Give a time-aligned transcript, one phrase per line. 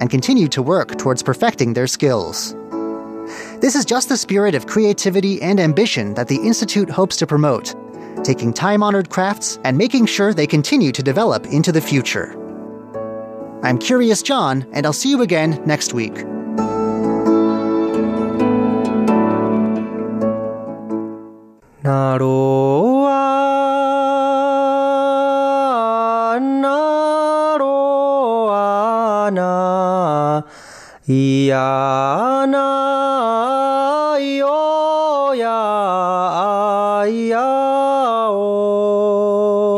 [0.00, 2.54] and continue to work towards perfecting their skills.
[3.60, 7.74] This is just the spirit of creativity and ambition that the Institute hopes to promote,
[8.22, 12.34] taking time honored crafts and making sure they continue to develop into the future.
[13.62, 16.14] I'm Curious John, and I'll see you again next week.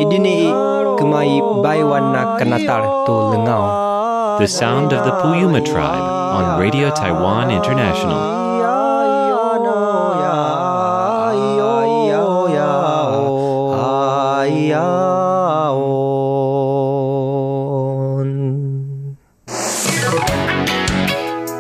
[0.01, 4.41] Idini oh, kemai baiwana kanatar tu lengau.
[4.41, 8.48] The sound of the Puyuma tribe on Radio Taiwan International.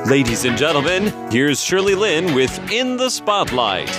[0.08, 3.90] Ladies and gentlemen, here's Shirley Lin with In the Spotlight.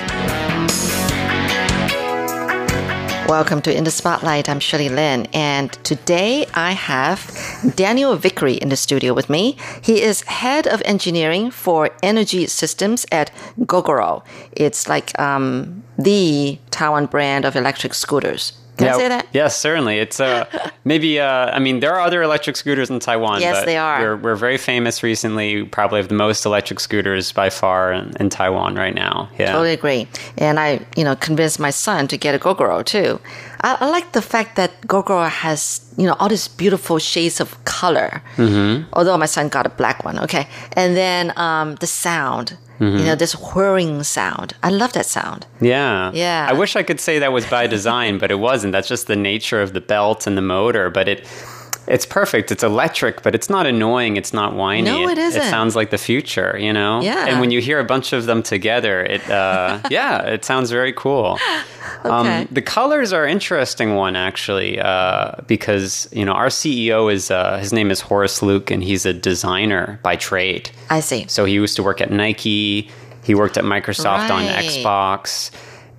[3.29, 4.49] Welcome to In the Spotlight.
[4.49, 7.31] I'm Shirley Lin, and today I have
[7.75, 9.55] Daniel Vickery in the studio with me.
[9.83, 14.23] He is head of engineering for energy systems at Gogoro.
[14.53, 18.53] It's like um, the Taiwan brand of electric scooters.
[18.79, 19.27] Can I say that?
[19.33, 19.99] Yes, certainly.
[19.99, 20.45] It's uh,
[20.83, 21.19] maybe.
[21.19, 23.41] Uh, I mean, there are other electric scooters in Taiwan.
[23.41, 24.01] Yes, but they are.
[24.01, 25.63] We're, we're very famous recently.
[25.65, 29.29] Probably have the most electric scooters by far in, in Taiwan right now.
[29.37, 29.51] Yeah.
[29.51, 30.07] Totally agree.
[30.37, 33.19] And I, you know, convinced my son to get a Gogoro too.
[33.61, 37.63] I, I like the fact that Gogoro has, you know, all these beautiful shades of
[37.65, 38.21] color.
[38.37, 38.89] Mm-hmm.
[38.93, 40.47] Although my son got a black one, okay.
[40.73, 43.17] And then um, the sound, you know, mm-hmm.
[43.17, 44.53] this whirring sound.
[44.63, 45.45] I love that sound.
[45.59, 46.11] Yeah.
[46.13, 46.47] Yeah.
[46.49, 48.71] I wish I could say that was by design, but it wasn't.
[48.71, 50.89] That's just the nature of the belt and the motor.
[50.89, 51.27] But it
[51.87, 52.51] it's perfect.
[52.51, 54.15] It's electric, but it's not annoying.
[54.17, 54.83] It's not whiny.
[54.83, 55.41] No, it isn't.
[55.41, 57.01] It sounds like the future, you know?
[57.01, 57.25] Yeah.
[57.27, 60.93] And when you hear a bunch of them together, it uh, yeah, it sounds very
[60.93, 61.37] cool.
[62.05, 62.09] Okay.
[62.43, 67.57] Um, the colors are interesting one actually, uh, because you know our CEO is uh,
[67.57, 70.69] his name is Horace Luke, and he's a designer by trade.
[70.89, 71.25] I see.
[71.27, 72.89] So he used to work at Nike.
[73.23, 75.51] He worked at Microsoft on Xbox.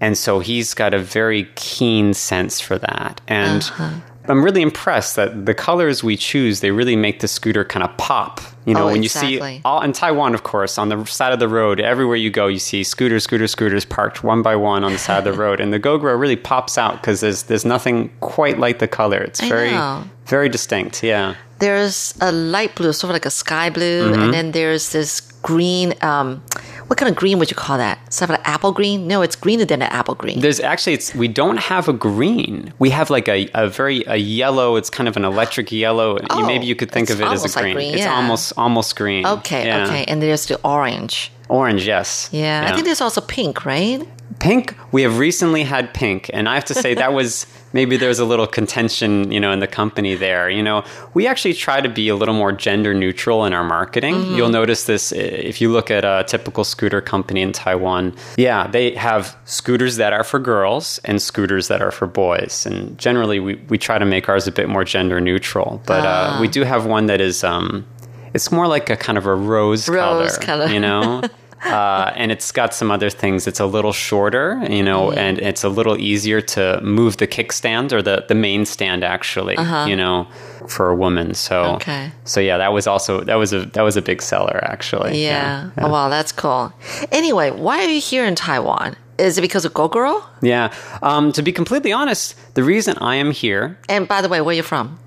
[0.03, 3.21] And so he's got a very keen sense for that.
[3.29, 3.91] And Uh-huh.
[4.31, 7.97] I'm really impressed that the colors we choose, they really make the scooter kind of
[7.97, 8.41] pop.
[8.67, 9.33] You know, Oh, when exactly.
[9.33, 12.31] you see all in Taiwan, of course, on the side of the road, everywhere you
[12.31, 15.33] go, you see scooters, scooters, scooters parked one by one on the side of the
[15.45, 15.61] road.
[15.61, 19.19] And the Gogoro really pops out because there's there's nothing quite like the color.
[19.19, 20.05] It's I very know.
[20.27, 21.03] very distinct.
[21.03, 21.35] Yeah.
[21.59, 24.23] There's a light blue, sort of like a sky blue, Mm-hmm.
[24.23, 25.95] and then there's this green.
[26.03, 26.43] Um,
[26.91, 28.13] what kind of green would you call that?
[28.13, 29.07] Sort of like apple green?
[29.07, 30.41] No, it's greener than an apple green.
[30.41, 32.73] There's actually it's we don't have a green.
[32.81, 34.75] We have like a, a very a yellow.
[34.75, 36.19] It's kind of an electric yellow.
[36.31, 37.75] Oh, Maybe you could think of it as a like green.
[37.77, 38.17] green, It's yeah.
[38.17, 39.25] almost almost green.
[39.25, 39.85] okay, Yeah.
[39.87, 40.05] okay.
[40.09, 41.31] And there's the orange.
[41.49, 42.29] Orange, yes.
[42.33, 44.03] Yeah, I think there's also pink, right?
[44.41, 44.75] Pink.
[44.91, 48.25] We have recently had pink, and I have to say that was maybe there's a
[48.25, 50.51] little contention, you know, in the company there.
[50.51, 50.85] You know,
[51.15, 54.15] we actually try to be a little more gender neutral in our marketing.
[54.15, 54.35] Mm-hmm.
[54.35, 58.17] You'll notice this uh, if you look at a typical scooter company in Taiwan.
[58.37, 62.99] Yeah, they have scooters that are for girls and scooters that are for boys, and
[62.99, 65.81] generally we we try to make ours a bit more gender neutral.
[65.87, 67.45] But uh, we do have one that is.
[67.45, 67.87] Um,
[68.33, 70.69] it's more like a kind of a rose, Rose color.
[70.69, 71.23] you know.
[71.65, 73.47] uh, and it's got some other things.
[73.47, 75.19] It's a little shorter, you know, Mm-hmm.
[75.19, 79.57] and it's a little easier to move the kickstand or the, the main stand actually,
[79.89, 80.27] you know,
[80.69, 81.35] for a woman.
[81.35, 81.77] So, Uh-huh.
[81.77, 82.13] Okay.
[82.25, 85.23] so yeah, that was also that was a that was a big seller actually.
[85.23, 85.71] Yeah.
[85.79, 86.73] Oh, wow, that's cool.
[87.13, 88.97] Anyway, why are you here in Taiwan?
[89.19, 90.23] Is it because of Gogoro?
[90.41, 90.73] yeah.
[91.03, 93.79] Um, to be completely honest, the reason I am here.
[93.89, 94.99] And by the way, where are you from?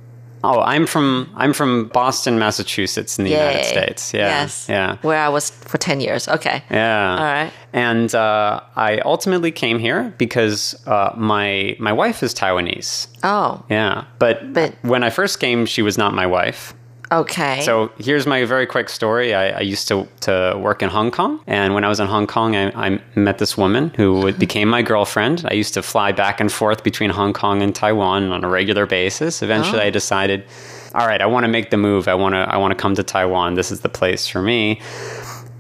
[0.44, 4.14] Oh, I'm from I'm from Boston, Massachusetts, in the United States.
[4.14, 4.68] Yeah, Yes.
[4.70, 4.98] yeah.
[5.02, 6.28] Where I was for 10 years.
[6.28, 6.62] Okay.
[6.70, 7.16] Yeah.
[7.18, 7.52] All right.
[7.72, 13.08] And uh, I ultimately came here because uh, my my wife is Taiwanese.
[13.24, 16.74] Oh, Yeah, but, But- when I first came, she was not my wife.
[17.14, 17.62] Okay.
[17.62, 19.34] So here's my very quick story.
[19.34, 22.28] I, I used to, to work in Hong Kong, and when I was in Hong
[22.28, 25.46] Kong, I, I met this woman who became my girlfriend.
[25.50, 28.86] I used to fly back and forth between Hong Kong and Taiwan on a regular
[28.86, 29.42] basis.
[29.42, 29.86] Eventually, oh.
[29.86, 30.46] I decided,
[30.94, 32.08] all right, I want to make the move.
[32.08, 33.56] I want to I want to come to Taiwan.
[33.56, 34.82] This is the place for me.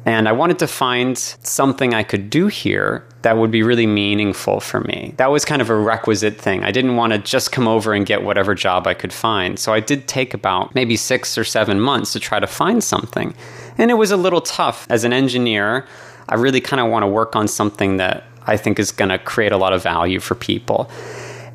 [0.05, 4.59] And I wanted to find something I could do here that would be really meaningful
[4.59, 5.13] for me.
[5.17, 6.63] That was kind of a requisite thing.
[6.63, 9.57] I didn't want to just come over and get whatever job I could find.
[9.57, 13.33] So I did take about maybe six or seven months to try to find something.
[13.77, 14.85] And it was a little tough.
[14.89, 15.88] As an engineer,
[16.27, 19.17] I really kind of want to work on something that I think is going to
[19.17, 20.91] create a lot of value for people.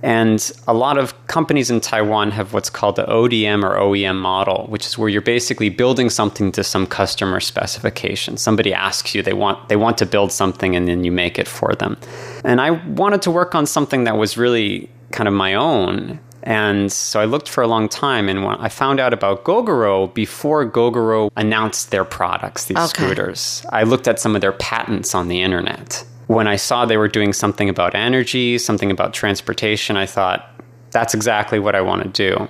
[0.03, 4.67] And a lot of companies in Taiwan have what's called the ODM or OEM model,
[4.69, 8.37] which is where you're basically building something to some customer specification.
[8.37, 11.49] Somebody asks you they want they want to build something and then you make it
[11.49, 11.97] for them.
[12.45, 16.21] And I wanted to work on something that was really kind of my own.
[16.45, 20.65] And so I looked for a long time, and I found out about Gogoro before
[20.71, 22.87] Gogoro announced their products, these Okay.
[22.87, 23.67] scooters.
[23.71, 26.05] I looked at some of their patents on the internet.
[26.29, 30.49] When I saw they were doing something about energy, something about transportation, I thought,
[30.91, 32.49] that's exactly what I want to do.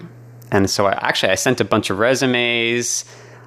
[0.52, 3.04] And so I, actually, I sent a bunch of resumes.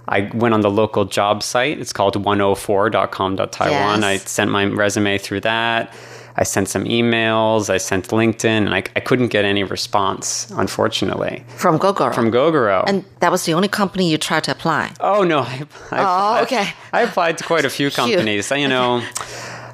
[0.07, 1.79] I went on the local job site.
[1.79, 4.01] It's called 104.com.taiwan.
[4.01, 4.03] Yes.
[4.03, 5.93] I sent my resume through that.
[6.37, 7.69] I sent some emails.
[7.69, 12.15] I sent LinkedIn, and I, I couldn't get any response, unfortunately, From Gogoro.
[12.15, 12.85] from Gogoro.
[12.87, 14.93] and that was the only company you tried to apply.
[15.01, 15.39] Oh no!
[15.41, 16.69] I, I, Oh, okay.
[16.93, 18.49] I, I applied to quite a few companies.
[18.49, 19.03] You know,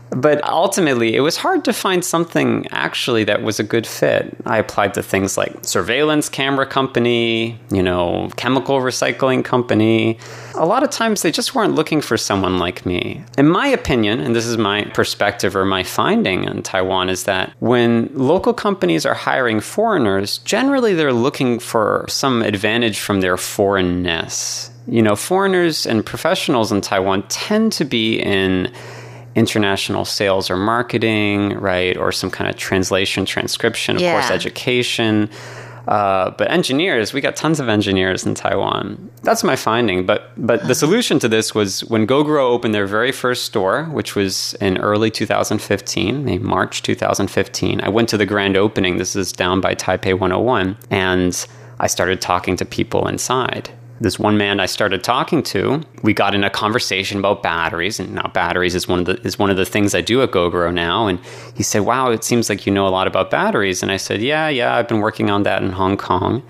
[0.10, 4.36] but ultimately, it was hard to find something actually that was a good fit.
[4.46, 10.18] I applied to things like surveillance camera company, you know, chemical recycling company.
[10.56, 13.24] A lot of times, they just weren't looking for someone like me.
[13.38, 17.54] In my opinion, and this is my perspective or my finding in Taiwan, is that
[17.60, 24.72] when local companies are hiring foreigners, generally they're looking for some advantage from their foreignness.
[24.88, 28.72] You know, foreigners and professionals in Taiwan tend to be in
[29.38, 31.96] international sales or marketing, right?
[31.96, 35.30] Or some kind of translation, transcription, of course, education.
[35.88, 39.10] Uh, but engineers, we got tons of engineers in Taiwan.
[39.22, 40.06] That's my finding.
[40.06, 44.16] But but the solution to this was when Gogoro opened their very first store, which
[44.16, 47.80] was in early 2015, maybe March 2015.
[47.82, 48.98] I went to the grand opening.
[48.98, 51.48] This is down by Taipei 101, and
[51.80, 56.36] I started talking to people inside this one man I started talking to, we got
[56.36, 59.58] in a conversation about batteries, and now batteries is one of the is one of
[59.58, 61.08] the things I do at Gogoro now.
[61.08, 61.20] And
[61.56, 64.22] he said, "Wow, it seems like you know a lot about batteries." And I said,
[64.22, 66.44] "Yeah, yeah, I've been working on that in Hong Kong."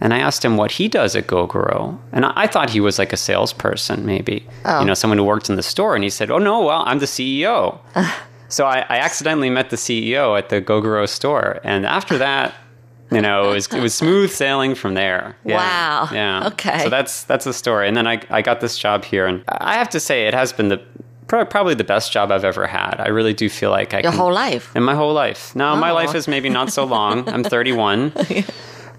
[0.00, 2.98] And I asked him what he does at Gogoro, and I, I thought he was
[2.98, 4.80] like a salesperson, maybe oh.
[4.80, 5.94] you know, someone who worked in the store.
[5.94, 7.78] And he said, "Oh no, well, I'm the CEO."
[8.48, 12.54] so I, I accidentally met the CEO at the Gogoro store, and after that.
[13.10, 15.36] You know, it was, it was smooth sailing from there.
[15.44, 15.56] Yeah.
[15.56, 16.08] Wow.
[16.12, 16.46] Yeah.
[16.48, 16.82] Okay.
[16.82, 17.86] So that's that's a story.
[17.88, 20.52] And then I I got this job here, and I have to say it has
[20.52, 20.80] been the
[21.26, 22.96] probably the best job I've ever had.
[23.00, 24.74] I really do feel like I Your can, whole life?
[24.76, 25.54] in my whole life.
[25.56, 25.94] Now my Oh.
[25.94, 27.28] life is maybe not so long.
[27.34, 28.12] I'm 31,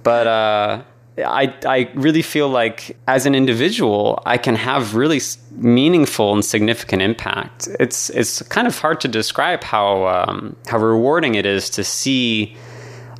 [0.03, 0.81] but uh,
[1.17, 5.21] I I really feel like as an individual I can have really
[5.51, 7.67] meaningful and significant impact.
[7.79, 12.55] It's it's kind of hard to describe how um, how rewarding it is to see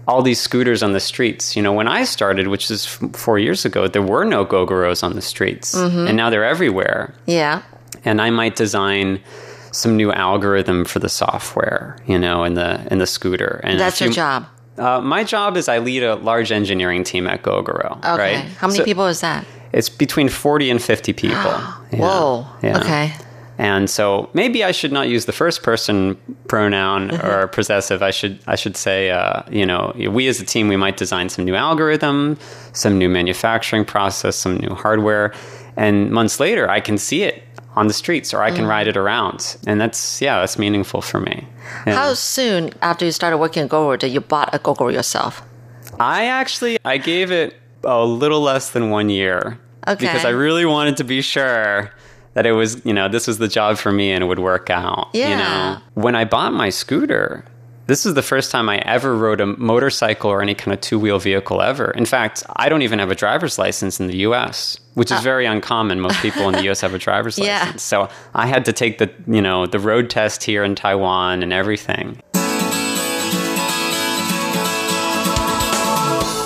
[0.08, 1.56] all these scooters on the streets.
[1.56, 5.04] You know, when I started, which is f- four years ago, there were no Gogoros
[5.04, 7.14] on the streets, and now they're everywhere.
[7.26, 7.62] Yeah.
[8.04, 9.20] And I might design
[9.72, 13.60] some new algorithm for the software, you know, in the in the scooter.
[13.64, 14.46] And That's your job.
[14.78, 17.98] Uh, my job is I lead a large engineering team at Gogoro.
[17.98, 18.36] Okay.
[18.36, 18.46] Right?
[18.60, 19.46] How many So people is that?
[19.72, 21.36] It's between forty and fifty people.
[21.92, 22.00] Yeah.
[22.02, 22.48] Whoa.
[22.64, 22.80] Yeah.
[22.80, 23.14] Okay.
[23.58, 26.18] And so maybe I should not use the first person
[26.48, 27.26] pronoun Mm-hmm.
[27.28, 28.02] or possessive.
[28.04, 31.30] I should I should say uh, you know we as a team we might design
[31.30, 32.38] some new algorithm,
[32.74, 35.34] some new manufacturing process, some new hardware,
[35.78, 37.44] and months later I can see it
[37.76, 38.56] on the streets or I Mm.
[38.56, 41.48] can ride it around, and that's yeah that's meaningful for me.
[41.88, 41.96] Yeah.
[41.96, 45.42] How soon after you started working at Gogoro did you bought a Gogoro yourself?
[46.00, 50.06] I actually I gave it a little less than one year Okay.
[50.06, 51.92] because I really wanted to be sure
[52.36, 54.70] that it was you know this was the job for me and it would work
[54.70, 55.10] out.
[55.14, 55.38] You Yeah.
[55.38, 57.44] know, when I bought my scooter.
[57.88, 60.98] This is the first time I ever rode a motorcycle or any kind of two
[60.98, 61.92] wheel vehicle ever.
[61.92, 65.46] In fact, I don't even have a driver's license in the US, which is very
[65.46, 66.00] uncommon.
[66.02, 67.44] Most people in the US have a driver's Uh.
[67.46, 67.60] Yeah.
[67.60, 67.84] license.
[67.84, 71.54] So I had to take the, you know, the road test here in Taiwan and
[71.54, 72.20] everything.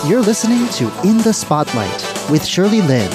[0.10, 3.10] You're listening to In the Spotlight with Shirley Lin.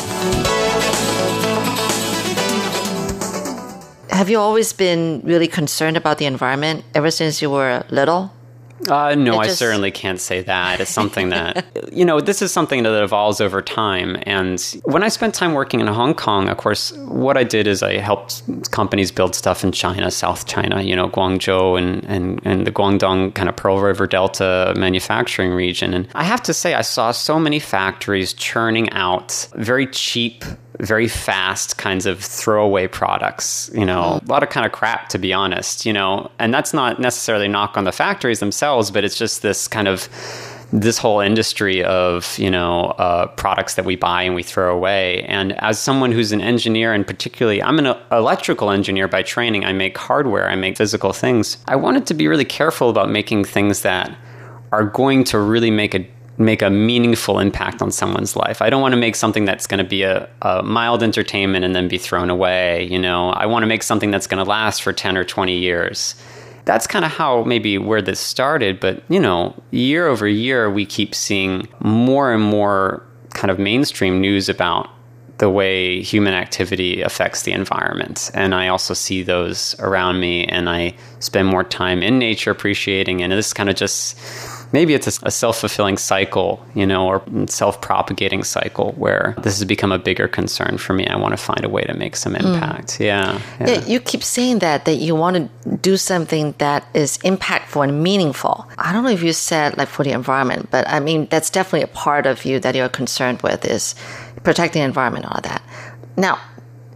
[4.15, 8.33] Have you always been really concerned about the environment ever since you were little?
[8.89, 10.79] Uh, no, It I certainly can't say that.
[10.79, 14.17] It's something that, you know, this is something that evolves over time.
[14.23, 17.83] And when I spent time working in Hong Kong, of course, what I did is
[17.83, 22.69] I helped companies build stuff in China, South China, you know, Guangzhou and, and, and
[22.69, 25.93] the Guangdong kind of Pearl River Delta manufacturing region.
[25.93, 30.45] And I have to say, I saw so many factories churning out very cheap
[30.81, 35.19] very fast kinds of throwaway products, you know, a lot of kind of crap to
[35.19, 36.31] be honest, you know.
[36.39, 40.09] And that's not necessarily knock on the factories themselves, but it's just this kind of
[40.73, 45.23] this whole industry of you know uh, products that we buy and we throw away.
[45.25, 49.73] And as someone who's an engineer, and particularly I'm an electrical engineer by training, I
[49.73, 51.59] make hardware, I make physical things.
[51.69, 54.17] I wanted to be really careful about making things that
[54.73, 56.05] are going to really make a
[56.37, 58.61] make a meaningful impact on someone's life.
[58.61, 61.75] I don't want to make something that's going to be a, a mild entertainment and
[61.75, 62.85] then be thrown away.
[62.85, 65.57] You know, I want to make something that's going to last for 10 or 20
[65.57, 66.15] years.
[66.65, 68.81] That's kind of how maybe where this started.
[68.81, 74.21] But, you know, year over year, we keep seeing more and more kind of mainstream
[74.21, 74.89] news about
[75.39, 78.31] the way human activity affects the environment.
[78.35, 83.23] And I also see those around me, and I spend more time in nature appreciating.
[83.23, 84.17] And this kind of just
[84.75, 89.59] maybe it's a, a self fulfilling cycle, you know, or self propagating cycle where this
[89.59, 91.07] has become a bigger concern for me.
[91.07, 92.89] I want to find a way to make some impact.
[92.99, 93.07] Mm.
[93.07, 93.71] Yeah, yeah.
[93.71, 93.87] Yeah.
[93.87, 98.69] You keep saying that, that you want to do something that is impactful and meaningful.
[98.77, 101.83] I don't know if you said like for the environment, but I mean, that's definitely
[101.83, 103.95] a part of you that you're concerned with is
[104.43, 105.63] protecting the environment, all that.
[106.17, 106.41] Now,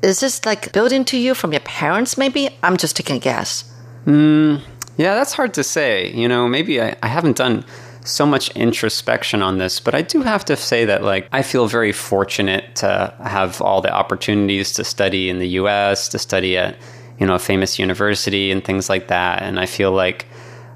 [0.03, 2.51] is this like built into you from your parents, maybe?
[2.63, 3.65] I'm just taking a guess.
[4.05, 4.63] Mm,
[4.99, 6.13] yeah, that's hard to say.
[6.13, 7.65] You know, maybe I, I haven't done
[8.05, 11.67] so much introspection on this, but I do have to say that like I feel
[11.69, 16.77] very fortunate to have all the opportunities to study in the US, to study at,
[17.19, 19.43] you know, a famous university and things like that.
[19.43, 20.27] And I feel like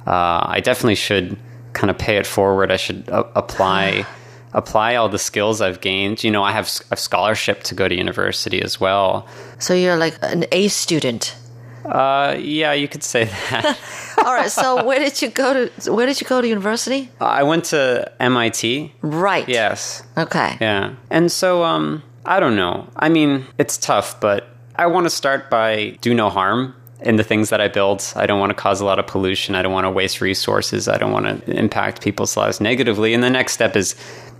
[0.07, 1.37] uh, I definitely should
[1.73, 2.71] kind of pay it forward.
[2.71, 4.07] I should uh, apply
[4.55, 6.23] apply all the skills I've gained.
[6.23, 9.26] You know, I have a scholarship to go to university as well.
[9.59, 11.35] So you're like an A student.
[11.84, 13.78] Uh, yeah, you could say that.
[14.18, 14.50] All right.
[14.50, 15.92] So where did you go to?
[15.92, 17.10] Where did you go to university?
[17.20, 18.92] I went to MIT.
[19.02, 19.48] Right.
[19.48, 20.02] Yes.
[20.16, 20.56] Okay.
[20.60, 20.94] Yeah.
[21.10, 22.88] And so, um, I don't know.
[22.96, 27.24] I mean, it's tough, but I want to start by do no harm in the
[27.24, 28.12] things that I build.
[28.14, 29.54] I don't want to cause a lot of pollution.
[29.54, 30.86] I don't want to waste resources.
[30.88, 33.12] I don't want to impact people's lives negatively.
[33.12, 33.96] And the next step is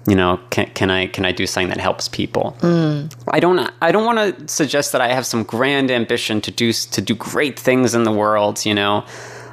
[0.07, 2.57] you know can, can i can i do something that helps people?
[2.61, 3.15] Mm.
[3.29, 6.73] i don't i don't want to suggest that i have some grand ambition to do
[6.73, 9.05] to do great things in the world you know?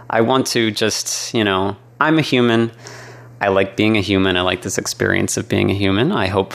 [0.10, 2.72] I want to just you know i'm a human.
[3.41, 4.36] I like being a human.
[4.36, 6.12] I like this experience of being a human.
[6.12, 6.53] I hope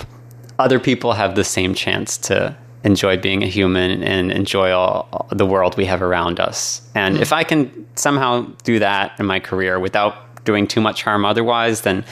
[0.58, 5.28] other people have the same chance to enjoy being a human and enjoy all, all
[5.30, 6.82] the world we have around us.
[6.94, 7.20] And mm.
[7.20, 11.80] if i can somehow do that in my career without doing too much harm otherwise
[11.80, 12.04] then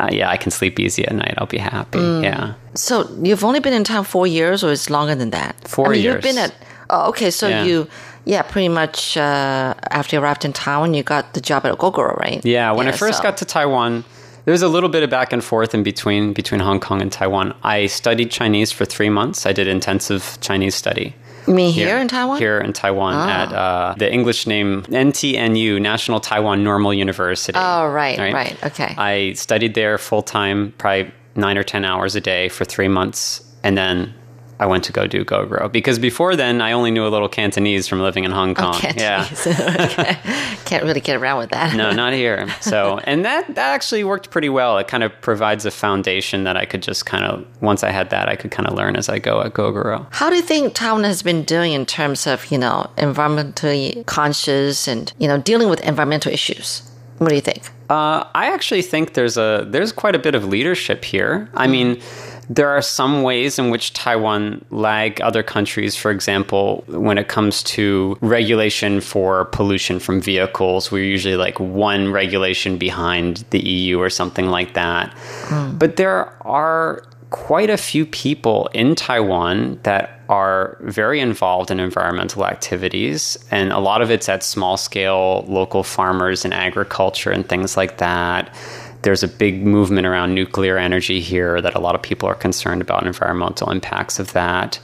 [0.00, 1.34] uh, yeah, I can sleep easy at night.
[1.38, 1.98] I'll be happy.
[1.98, 2.22] Mm.
[2.22, 2.54] Yeah.
[2.74, 5.56] So you've only been in town four years, or it's longer than that?
[5.68, 6.14] Four I mean, years.
[6.14, 6.54] You've been at.
[6.90, 7.30] Oh, okay.
[7.30, 7.64] So yeah.
[7.64, 7.88] you,
[8.24, 12.16] yeah, pretty much uh, after you arrived in Taiwan, you got the job at Gogoro,
[12.18, 12.44] right?
[12.44, 12.72] Yeah.
[12.72, 13.22] When yeah, I first so.
[13.22, 14.04] got to Taiwan,
[14.44, 17.10] there was a little bit of back and forth in between between Hong Kong and
[17.10, 17.54] Taiwan.
[17.62, 19.46] I studied Chinese for three months.
[19.46, 21.14] I did intensive Chinese study.
[21.46, 22.38] Mean here, here in Taiwan?
[22.38, 23.30] Here in Taiwan oh.
[23.30, 27.58] at uh, the English name NTNU, National Taiwan Normal University.
[27.58, 28.34] Oh, right, right.
[28.34, 28.64] right.
[28.64, 28.94] Okay.
[28.96, 33.42] I studied there full time, probably nine or 10 hours a day for three months.
[33.62, 34.14] And then
[34.58, 37.88] I went to go do Gogoro because before then I only knew a little Cantonese
[37.88, 38.80] from living in Hong oh, Kong.
[38.82, 39.24] Oh, yeah,
[40.64, 41.74] can't really get around with that.
[41.76, 42.48] no, not here.
[42.60, 44.78] So, and that that actually worked pretty well.
[44.78, 48.10] It kind of provides a foundation that I could just kind of once I had
[48.10, 50.06] that, I could kind of learn as I go at Gogoro.
[50.10, 54.86] How do you think Taiwan has been doing in terms of you know environmentally conscious
[54.86, 56.82] and you know dealing with environmental issues?
[57.18, 57.62] What do you think?
[57.90, 61.48] Uh, I actually think there's a there's quite a bit of leadership here.
[61.54, 62.00] I mean
[62.48, 65.96] there are some ways in which Taiwan lag other countries.
[65.96, 72.12] For example, when it comes to regulation for pollution from vehicles, we're usually like one
[72.12, 75.14] regulation behind the EU or something like that.
[75.46, 75.78] Mm.
[75.78, 82.46] But there are quite a few people in Taiwan that are very involved in environmental
[82.46, 87.76] activities, and a lot of it's at small scale, local farmers and agriculture and things
[87.76, 88.54] like that
[89.04, 92.82] there's a big movement around nuclear energy here that a lot of people are concerned
[92.82, 94.80] about environmental impacts of that.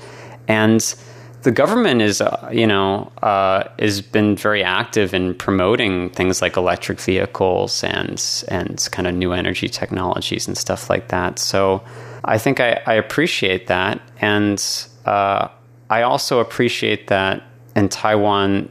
[0.46, 0.94] And
[1.42, 6.56] the government is, uh, you know, uh, has been very active in promoting things like
[6.56, 11.38] electric vehicles and and kind of new energy technologies and stuff like that.
[11.38, 11.82] So
[12.24, 14.62] I think I, I appreciate that, and
[15.06, 15.48] uh,
[15.88, 17.42] I also appreciate that
[17.74, 18.68] in Taiwan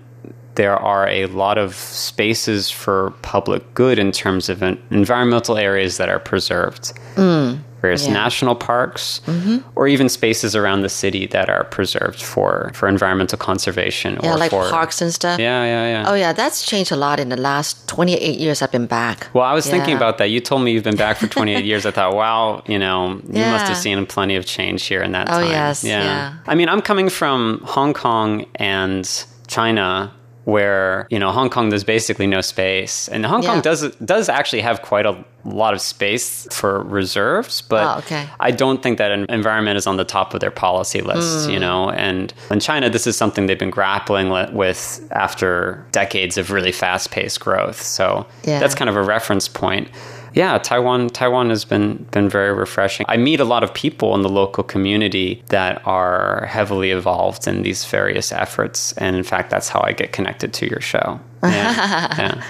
[0.59, 6.09] there are a lot of spaces for public good in terms of environmental areas that
[6.09, 6.91] are preserved.
[7.15, 8.11] Mm, various yeah.
[8.11, 9.59] national parks, mm-hmm.
[9.75, 14.19] or even spaces around the city that are preserved for, for environmental conservation.
[14.21, 15.39] Yeah, or like for, parks and stuff.
[15.39, 16.11] Yeah, yeah, yeah.
[16.11, 19.29] Oh, yeah, that's changed a lot in the last 28 years I've been back.
[19.33, 19.75] Well, I was yeah.
[19.75, 20.25] thinking about that.
[20.25, 21.85] You told me you've been back for 28 years.
[21.85, 25.29] I thought, wow, you know, you must have seen plenty of change here in that
[25.29, 25.51] oh, time.
[25.51, 26.33] yes, yeah.
[26.47, 29.07] I mean, I'm coming from Hong Kong and
[29.47, 30.11] China
[30.45, 34.61] where you know Hong Kong there's basically no space, and Hong Kong does does actually
[34.61, 38.27] have quite a lot of space for reserves, but Oh, okay.
[38.39, 41.51] I don't think that en- environment is on the top of their policy list, Hmm.
[41.51, 46.51] You know, and in China, this is something they've been grappling with after decades of
[46.51, 47.81] really fast paced growth.
[47.81, 48.59] So Yeah.
[48.59, 49.87] that's kind of a reference point.
[50.33, 53.05] Yeah, Taiwan Taiwan has been been very refreshing.
[53.09, 57.63] I meet a lot of people in the local community that are heavily involved in
[57.63, 61.19] these various efforts, and in fact, that's how I get connected to your show.
[61.43, 62.43] Yeah, yeah.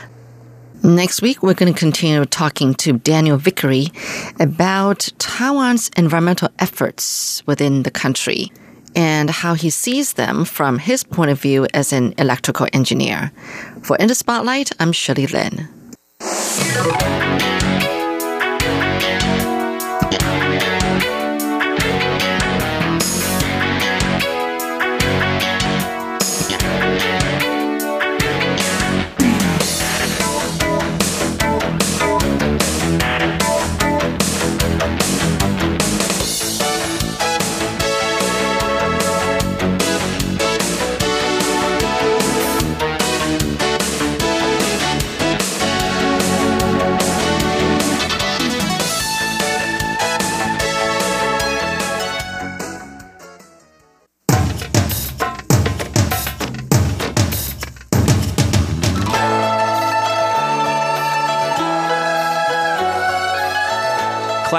[0.81, 3.87] Next week, we're going to continue talking to Daniel Vickery
[4.39, 8.49] about Taiwan's environmental efforts within the country
[8.95, 13.31] and how he sees them from his point of view as an electrical engineer.
[13.83, 15.67] For In the Spotlight, I'm Shirley Lin.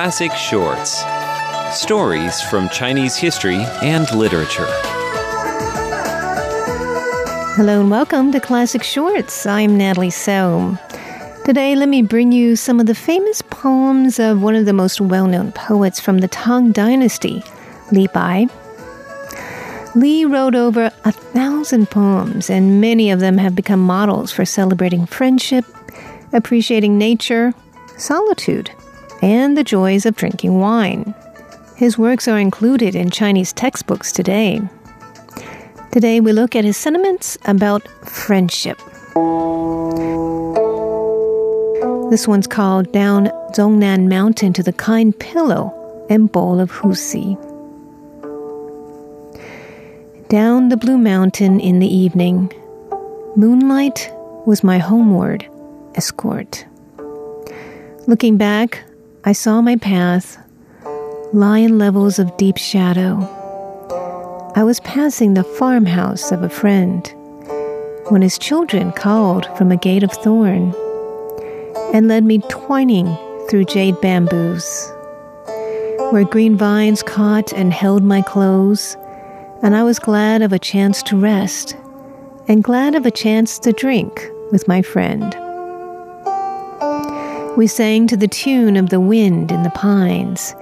[0.00, 1.04] Classic Shorts
[1.78, 4.64] Stories from Chinese history and literature.
[7.54, 9.44] Hello and welcome to Classic Shorts.
[9.44, 10.78] I'm Natalie So.
[11.44, 15.02] Today, let me bring you some of the famous poems of one of the most
[15.02, 17.42] well known poets from the Tang Dynasty,
[17.92, 18.46] Li Bai.
[19.94, 25.04] Li wrote over a thousand poems, and many of them have become models for celebrating
[25.04, 25.66] friendship,
[26.32, 27.52] appreciating nature,
[27.98, 28.70] solitude,
[29.22, 31.14] and the joys of drinking wine.
[31.76, 34.60] His works are included in Chinese textbooks today.
[35.92, 38.78] Today we look at his sentiments about friendship.
[42.10, 47.38] This one's called Down Zhongnan Mountain to the Kind Pillow and Bowl of Husi.
[50.28, 52.52] Down the blue mountain in the evening,
[53.36, 54.12] moonlight
[54.44, 55.48] was my homeward
[55.94, 56.64] escort.
[58.06, 58.82] Looking back,
[59.22, 60.38] I saw my path
[61.34, 63.18] lie in levels of deep shadow.
[64.56, 67.06] I was passing the farmhouse of a friend
[68.08, 70.74] when his children called from a gate of thorn
[71.92, 73.14] and led me twining
[73.50, 74.90] through jade bamboos,
[76.10, 78.96] where green vines caught and held my clothes,
[79.62, 81.76] and I was glad of a chance to rest
[82.48, 85.49] and glad of a chance to drink with my friend.
[87.56, 90.54] We sang to the tune of the wind in the pines,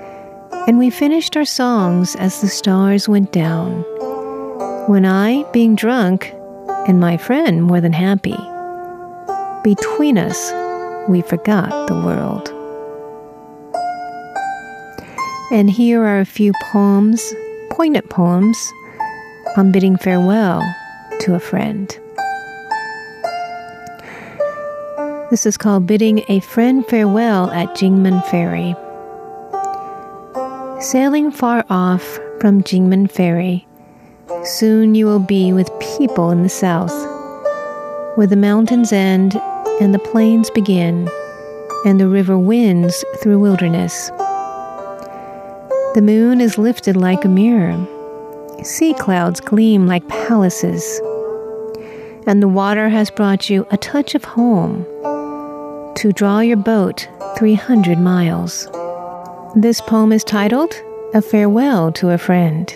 [0.66, 3.82] and we finished our songs as the stars went down.
[4.88, 6.32] When I, being drunk,
[6.88, 8.36] and my friend more than happy,
[9.62, 10.50] between us
[11.08, 12.48] we forgot the world.
[15.52, 17.34] And here are a few poems,
[17.70, 18.72] poignant poems,
[19.56, 20.62] on bidding farewell
[21.20, 21.96] to a friend.
[25.30, 28.74] This is called Bidding a Friend Farewell at Jingmen Ferry.
[30.80, 33.66] Sailing far off from Jingmen Ferry,
[34.44, 36.94] soon you will be with people in the south,
[38.16, 39.38] where the mountains end
[39.82, 41.10] and the plains begin,
[41.84, 44.08] and the river winds through wilderness.
[45.92, 47.76] The moon is lifted like a mirror,
[48.62, 51.02] sea clouds gleam like palaces,
[52.26, 54.86] and the water has brought you a touch of home
[55.98, 57.08] to draw your boat
[57.38, 58.68] 300 miles.
[59.56, 60.72] This poem is titled
[61.12, 62.72] A Farewell to a Friend.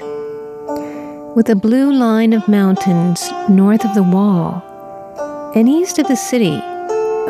[1.36, 4.60] With a blue line of mountains north of the wall,
[5.54, 6.56] and east of the city,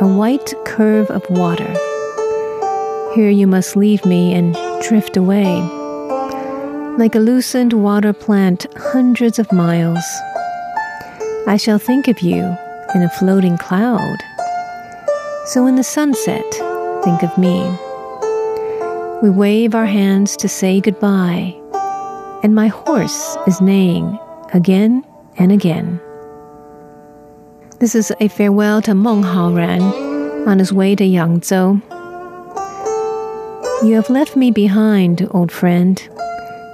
[0.00, 1.70] a white curve of water.
[3.14, 4.54] Here you must leave me and
[4.88, 5.60] drift away.
[6.96, 10.04] Like a loosened water plant hundreds of miles,
[11.46, 12.56] I shall think of you
[12.94, 14.16] in a floating cloud.
[15.44, 16.44] So in the sunset,
[17.02, 17.58] think of me.
[19.22, 21.52] We wave our hands to say goodbye,
[22.44, 24.18] and my horse is neighing
[24.52, 25.04] again
[25.38, 26.00] and again.
[27.80, 31.82] This is a farewell to Meng Haoran on his way to Yangzhou.
[33.84, 36.00] You have left me behind, old friend,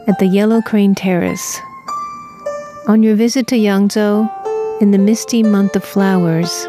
[0.07, 1.59] at the Yellow Crane Terrace.
[2.87, 4.31] On your visit to Yangzhou,
[4.83, 6.66] in the misty month of flowers,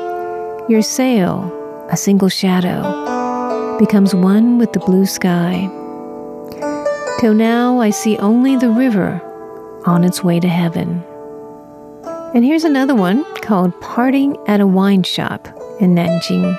[0.70, 1.59] your sail,
[1.92, 5.68] a single shadow, becomes one with the blue sky.
[7.20, 9.22] Till now, I see only the river
[9.86, 11.04] on its way to heaven.
[12.36, 15.48] And here's another one called Parting at a Wine Shop
[15.80, 16.56] in Nanjing.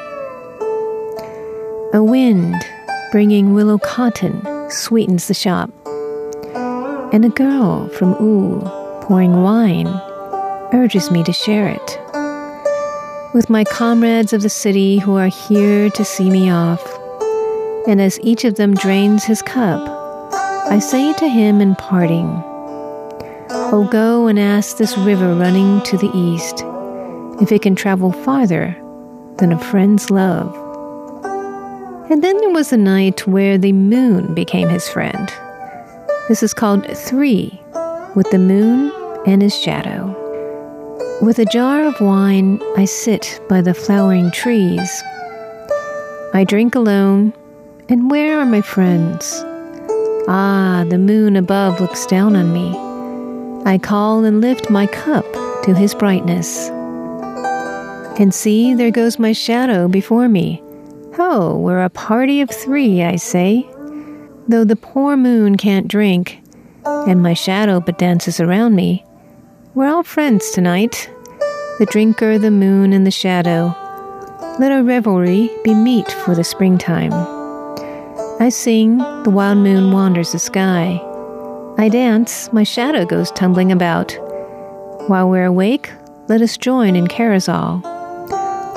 [1.94, 2.56] A wind
[3.12, 5.70] bringing willow cotton sweetens the shop,
[7.12, 8.60] and a girl from Wu
[9.02, 9.88] pouring wine
[10.72, 12.19] urges me to share it.
[13.32, 16.84] With my comrades of the city who are here to see me off,
[17.86, 19.80] and as each of them drains his cup,
[20.68, 22.26] I say to him in parting,
[23.50, 26.64] Oh, go and ask this river running to the east
[27.40, 28.76] if it can travel farther
[29.36, 30.52] than a friend's love.
[32.10, 35.32] And then there was a night where the moon became his friend.
[36.26, 37.62] This is called Three,
[38.16, 38.90] with the moon
[39.24, 40.19] and his shadow.
[41.22, 44.90] With a jar of wine, I sit by the flowering trees.
[46.32, 47.34] I drink alone,
[47.90, 49.44] and where are my friends?
[50.28, 52.74] Ah, the moon above looks down on me.
[53.70, 55.30] I call and lift my cup
[55.64, 56.70] to his brightness.
[58.18, 60.62] And see, there goes my shadow before me.
[61.18, 63.68] Oh, we're a party of three, I say.
[64.48, 66.40] Though the poor moon can't drink,
[66.86, 69.04] and my shadow but dances around me,
[69.80, 71.10] we're all friends tonight.
[71.78, 73.74] The drinker, the moon, and the shadow.
[74.58, 77.14] Let our revelry be meet for the springtime.
[78.38, 81.00] I sing, the wild moon wanders the sky.
[81.78, 84.12] I dance, my shadow goes tumbling about.
[85.08, 85.90] While we're awake,
[86.28, 87.80] let us join in carousal.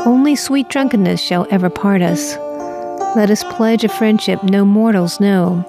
[0.06, 2.38] Only sweet drunkenness shall ever part us.
[3.18, 5.66] Let us pledge a friendship no mortals know,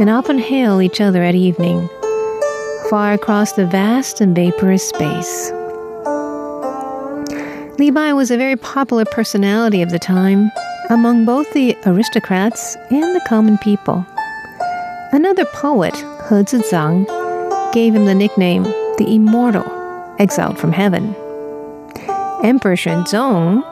[0.00, 1.88] and often hail each other at evening,
[2.88, 5.50] far across the vast and vaporous space.
[7.78, 10.50] Li Bai was a very popular personality of the time
[10.90, 14.04] among both the aristocrats and the common people.
[15.12, 17.06] Another poet, He Zhizhang,
[17.72, 18.64] gave him the nickname
[18.96, 19.66] the Immortal,
[20.18, 21.14] exiled from heaven.
[22.42, 23.62] Emperor Xuanzong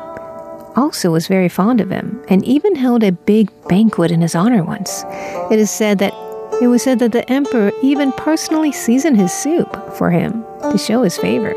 [0.76, 4.62] also was very fond of him and even held a big banquet in his honor
[4.62, 5.04] once.
[5.50, 6.12] It is said that
[6.60, 11.02] it was said that the emperor even personally seasoned his soup for him to show
[11.02, 11.54] his favor.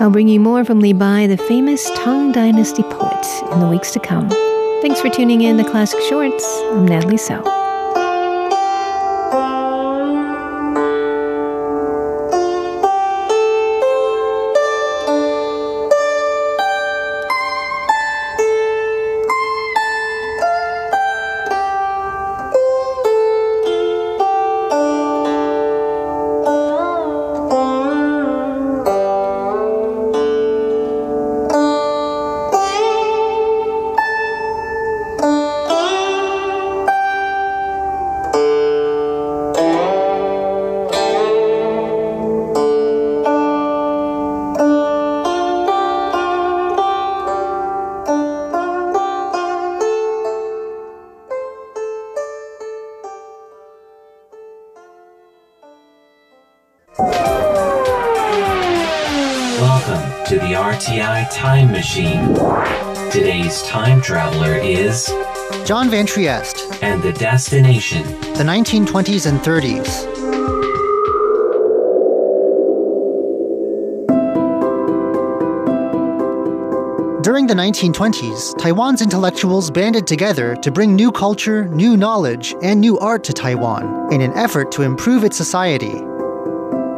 [0.00, 3.92] I'll bring you more from Li Bai, the famous Tang Dynasty poet, in the weeks
[3.92, 4.28] to come.
[4.80, 6.44] Thanks for tuning in to Classic Shorts.
[6.72, 7.61] I'm Natalie So.
[63.72, 65.06] Time traveler is
[65.64, 66.68] John Van Trieste.
[66.82, 68.02] And the destination
[68.34, 70.12] the 1920s and 30s.
[77.22, 82.98] During the 1920s, Taiwan's intellectuals banded together to bring new culture, new knowledge, and new
[82.98, 85.98] art to Taiwan in an effort to improve its society.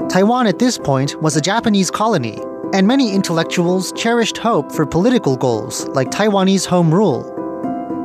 [0.08, 2.40] Taiwan at this point was a Japanese colony
[2.74, 7.22] and many intellectuals cherished hope for political goals like Taiwanese home rule.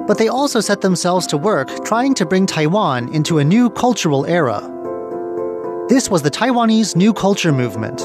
[0.08, 4.28] But they also set themselves to work trying to bring Taiwan into a new cultural
[4.28, 4.62] era.
[5.90, 8.02] This was the Taiwanese New Culture Movement.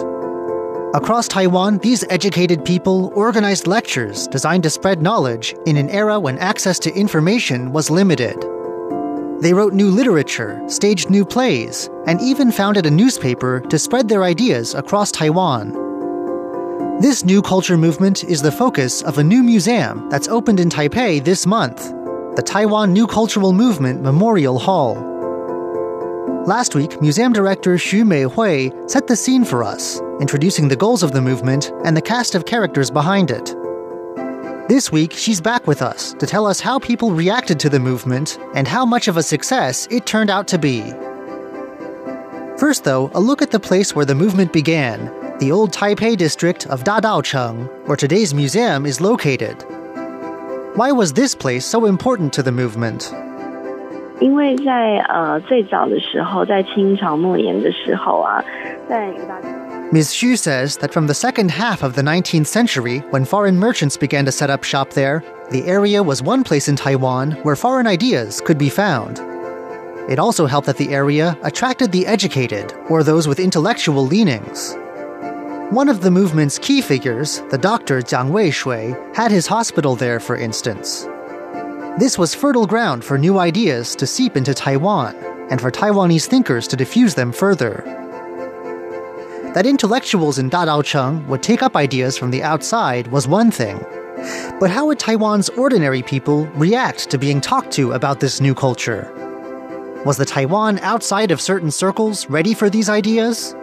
[0.94, 6.38] Across Taiwan, these educated people organized lectures designed to spread knowledge in an era when
[6.38, 8.40] access to information was limited.
[9.42, 14.22] They wrote new literature, staged new plays, and even founded a newspaper to spread their
[14.22, 15.83] ideas across Taiwan.
[17.00, 21.22] This new culture movement is the focus of a new museum that's opened in Taipei
[21.22, 21.90] this month,
[22.36, 24.94] the Taiwan New Cultural Movement Memorial Hall.
[26.46, 31.10] Last week, museum director Xu Meihui set the scene for us, introducing the goals of
[31.10, 33.46] the movement and the cast of characters behind it.
[34.68, 38.38] This week, she's back with us to tell us how people reacted to the movement
[38.54, 40.92] and how much of a success it turned out to be.
[42.56, 46.67] First, though, a look at the place where the movement began the old Taipei district
[46.67, 49.63] of Dadaocheng, where today's museum is located.
[50.75, 53.13] Why was this place so important to the movement?
[54.21, 58.43] 因为在呃最早的时候，在清朝末年的时候啊，
[58.87, 59.13] 在
[59.91, 60.13] Ms.
[60.13, 64.23] Xu says that from the second half of the 19th century, when foreign merchants began
[64.25, 68.39] to set up shop there, the area was one place in Taiwan where foreign ideas
[68.39, 69.19] could be found.
[70.07, 74.77] It also helped that the area attracted the educated, or those with intellectual leanings.
[75.70, 80.36] One of the movement's key figures, the doctor Jiang Weishui, had his hospital there, for
[80.36, 81.08] instance.
[81.98, 85.16] This was fertile ground for new ideas to seep into Taiwan,
[85.50, 87.82] and for Taiwanese thinkers to diffuse them further.
[89.54, 93.78] That intellectuals in Dadaocheng would take up ideas from the outside was one thing.
[94.60, 99.10] But how would Taiwan's ordinary people react to being talked to about this new culture?
[100.04, 103.56] Was the Taiwan outside of certain circles ready for these ideas?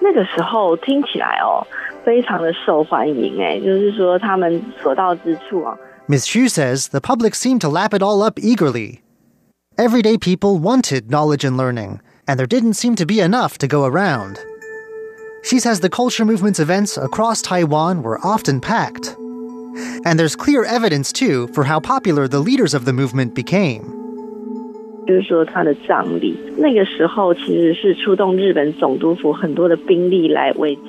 [0.00, 1.66] 那个时候听起来哦，
[2.04, 5.76] 非常的受欢迎哎，就是说他们所到之处啊。
[6.06, 6.26] Ms.
[6.26, 9.00] Xu says the public seemed to lap it all up eagerly.
[9.76, 13.84] Everyday people wanted knowledge and learning, and there didn't seem to be enough to go
[13.84, 14.38] around.
[15.42, 19.16] She says the culture movement's events across Taiwan were often packed.
[20.04, 23.97] And there's clear evidence, too, for how popular the leaders of the movement became.
[25.08, 30.82] 就是说他的葬礼，那个时候其实是出动日本总督府很多的兵力来维持。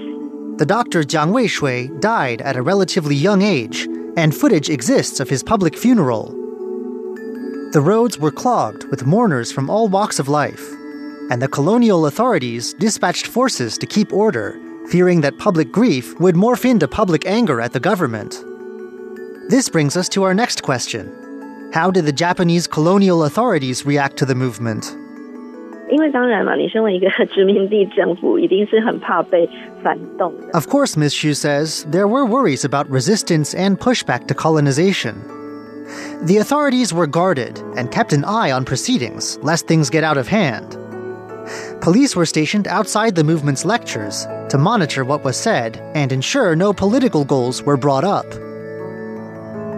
[0.57, 5.43] The doctor Jiang Weishui died at a relatively young age, and footage exists of his
[5.43, 6.33] public funeral.
[7.73, 10.63] The roads were clogged with mourners from all walks of life
[11.29, 14.55] and the colonial authorities dispatched forces to keep order,
[14.89, 18.37] fearing that public grief would morph into public anger at the government.
[19.49, 21.11] This brings us to our next question
[21.73, 24.95] How did the Japanese colonial authorities react to the movement?
[25.91, 29.47] 因为当然嘛，你身为一个殖民地政府，一定是很怕被
[29.83, 30.51] 反动的。
[30.53, 31.13] Of course, Ms.
[31.13, 35.15] Xu says, there were worries about resistance and pushback to colonization.
[36.25, 40.27] The authorities were guarded and kept an eye on proceedings, lest things get out of
[40.27, 40.75] hand.
[41.81, 46.73] Police were stationed outside the movement's lectures to monitor what was said and ensure no
[46.73, 48.25] political goals were brought up.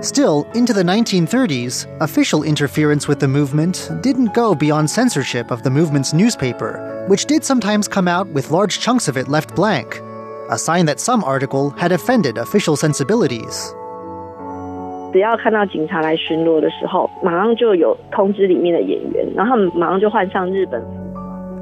[0.01, 5.71] Still, into the 1930s, official interference with the movement didn't go beyond censorship of the
[5.71, 9.99] movement's newspaper, which did sometimes come out with large chunks of it left blank,
[10.51, 13.73] a sign that some article had offended official sensibilities.
[15.13, 20.87] 只要看到警察来巡逻的时候，马上就有通知里面的演员，然后他们马上就换上日本服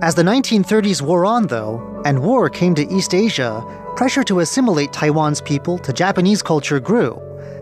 [0.01, 3.63] As the 1930s wore on, though, and war came to East Asia,
[3.95, 7.17] pressure to assimilate Taiwan's people to Japanese culture grew,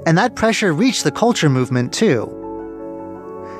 [0.06, 2.34] and that pressure reached the culture movement too.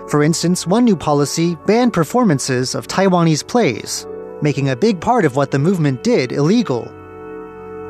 [0.09, 4.07] For instance, one new policy banned performances of Taiwanese plays,
[4.41, 6.85] making a big part of what the movement did illegal.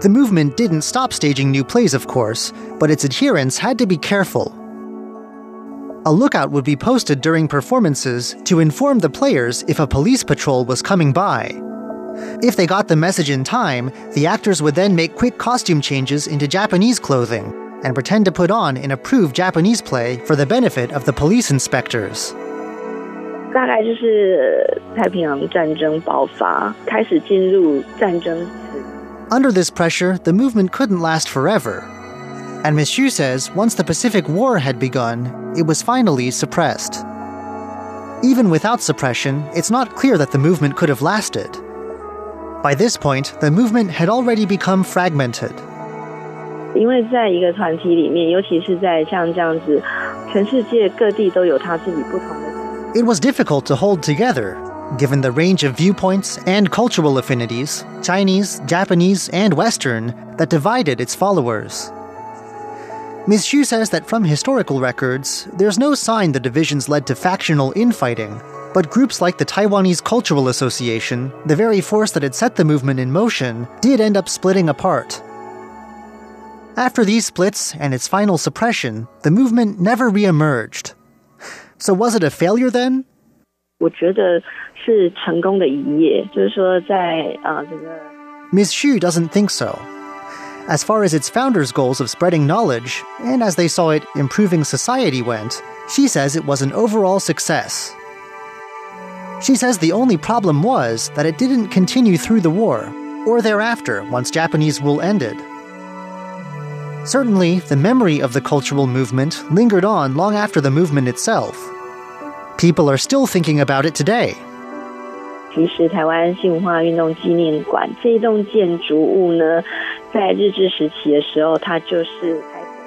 [0.00, 3.96] The movement didn't stop staging new plays, of course, but its adherents had to be
[3.96, 4.52] careful.
[6.06, 10.64] A lookout would be posted during performances to inform the players if a police patrol
[10.64, 11.52] was coming by.
[12.42, 16.26] If they got the message in time, the actors would then make quick costume changes
[16.26, 17.52] into Japanese clothing
[17.83, 21.51] and pretend to put on an approved Japanese play for the benefit of the police
[21.51, 22.33] inspectors.
[23.53, 28.47] 大概就是太平洋战争爆发，开始进入战争时
[29.29, 31.83] Under this pressure, the movement couldn't last forever.
[32.63, 32.89] And Ms.
[32.89, 37.03] Xu says once the Pacific War had begun, it was finally suppressed.
[38.23, 41.49] Even without suppression, it's not clear that the movement could have lasted.
[42.63, 45.51] By this point, the movement had already become fragmented.
[46.77, 49.81] 因为在一个团体里面，尤其是在像这样子，
[50.31, 52.99] 全世界各地都有他自己不同的。
[52.99, 54.55] It was difficult to hold together,
[54.97, 61.15] given the range of viewpoints and cultural affinities Chinese, Japanese, and Western that divided its
[61.15, 61.91] followers.
[63.25, 63.45] Ms.
[63.45, 68.41] Xu says that from historical records, there's no sign the divisions led to factional infighting,
[68.73, 72.99] but groups like the Taiwanese Cultural Association, the very force that had set the movement
[72.99, 75.21] in motion, did end up splitting apart.
[76.77, 80.93] After these splits and its final suppression, the movement never reemerged.
[81.77, 83.05] So was it a failure then?
[83.79, 84.41] 我觉得
[84.85, 87.99] 是成功的一页，就是说在啊、呃、这个
[88.51, 88.71] Ms.
[88.71, 89.77] Xu doesn't think so.
[90.67, 94.63] As far as its founders' goals of spreading knowledge, and as they saw it improving
[94.63, 97.93] society went, she says it was an overall success.
[99.41, 102.89] She says the only problem was that it didn't continue through the war,
[103.27, 105.35] or thereafter once Japanese rule ended.
[107.08, 111.56] Certainly, the memory of the cultural movement lingered on long after the movement itself.
[112.58, 114.34] People are still thinking about it today.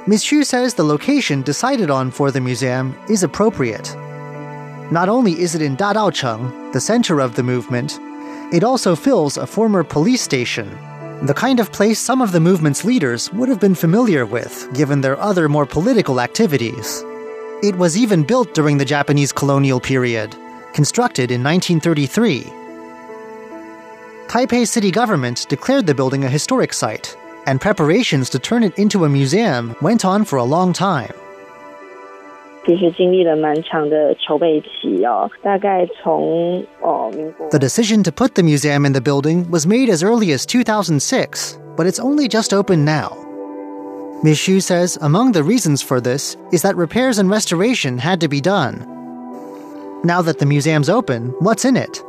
[0.05, 0.23] Ms.
[0.23, 3.95] Xu says the location decided on for the museum is appropriate.
[4.91, 7.97] Not only is it in Dadaocheng, the center of the movement,
[8.53, 10.69] it also fills a former police station
[11.21, 15.01] the kind of place some of the movement's leaders would have been familiar with given
[15.01, 17.03] their other more political activities.
[17.61, 20.35] It was even built during the Japanese colonial period,
[20.73, 22.41] constructed in 1933.
[24.27, 29.05] Taipei city government declared the building a historic site, and preparations to turn it into
[29.05, 31.13] a museum went on for a long time.
[32.66, 34.16] The
[37.60, 41.86] decision to put the museum in the building was made as early as 2006, but
[41.86, 43.16] it's only just open now.
[44.24, 44.38] Ms.
[44.38, 48.40] Xu says among the reasons for this is that repairs and restoration had to be
[48.40, 48.84] done.
[50.02, 52.02] Now that the museum's open, what's in it?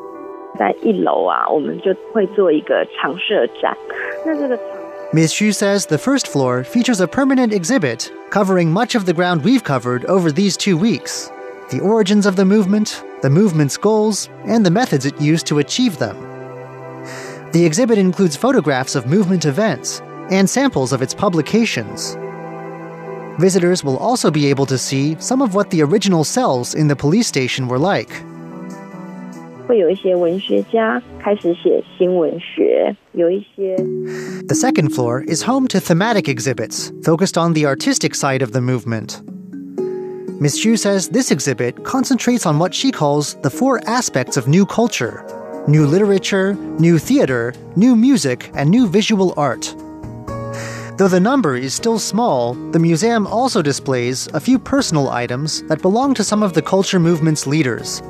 [0.57, 3.77] 在一楼啊，我们就会做一个常设展。
[4.25, 4.65] 那这个常
[5.14, 5.34] Ms.
[5.34, 9.62] Xu says the first floor features a permanent exhibit covering much of the ground we've
[9.62, 11.30] covered over these two weeks
[11.70, 15.98] the origins of the movement, the movement's goals, and the methods it used to achieve
[15.98, 16.16] them.
[17.52, 22.16] The exhibit includes photographs of movement events and samples of its publications.
[23.38, 26.96] Visitors will also be able to see some of what the original cells in the
[26.96, 28.22] police station were like.
[29.71, 33.75] 会有一些文学家开始写新闻学，有一些
[34.47, 38.61] The second floor is home to thematic exhibits focused on the artistic side of the
[38.61, 39.21] movement.
[40.39, 40.59] Ms.
[40.59, 45.25] Xu says this exhibit concentrates on what she calls the four aspects of new culture
[45.67, 49.75] new literature, new theater, new music, and new visual art.
[50.97, 55.81] Though the number is still small, the museum also displays a few personal items that
[55.81, 58.01] belong to some of the culture movement's leaders,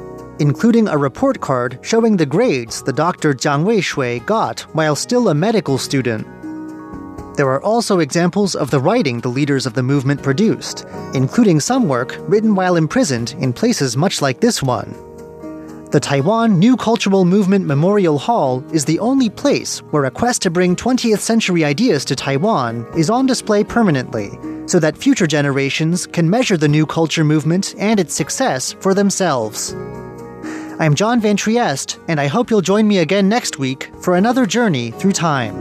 [0.43, 3.33] including a report card showing the grades the Dr.
[3.33, 6.27] Jiang Weishui got while still a medical student.
[7.37, 11.89] There are also examples of the writing the leaders of the movement produced, including some
[11.89, 14.91] work written while imprisoned in places much like this one.
[15.93, 20.51] The Taiwan New Cultural Movement Memorial Hall is the only place where a quest to
[20.51, 24.31] bring 20th century ideas to Taiwan is on display permanently,
[24.67, 29.77] so that future generations can measure the new culture movement and its success for themselves.
[30.83, 34.47] I'm John Van Trieste, and I hope you'll join me again next week for another
[34.47, 35.55] journey through time.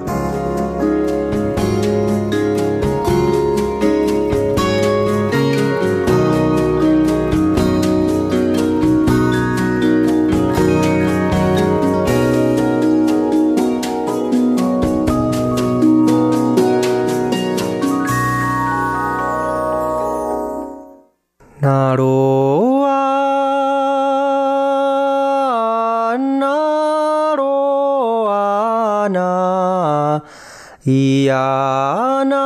[31.32, 32.44] Ia, na,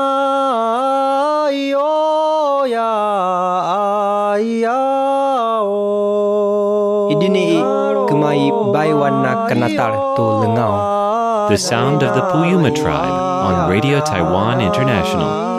[1.73, 2.93] oh, ya,
[4.37, 4.81] ia,
[5.65, 7.09] o.
[7.09, 7.57] Idini
[8.05, 11.49] kumai baiwan na kanatar tu lengau.
[11.49, 13.17] The sound of the Puyuma tribe
[13.49, 15.54] on Radio Taiwan International.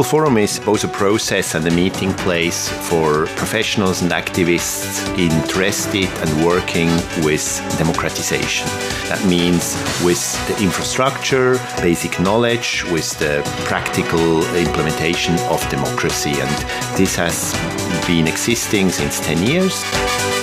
[0.00, 6.08] Global Forum is both a process and a meeting place for professionals and activists interested
[6.22, 6.88] and working
[7.22, 7.44] with
[7.76, 8.66] democratization.
[9.10, 16.32] That means with the infrastructure, basic knowledge, with the practical implementation of democracy.
[16.32, 17.52] And this has
[18.06, 20.39] been existing since 10 years.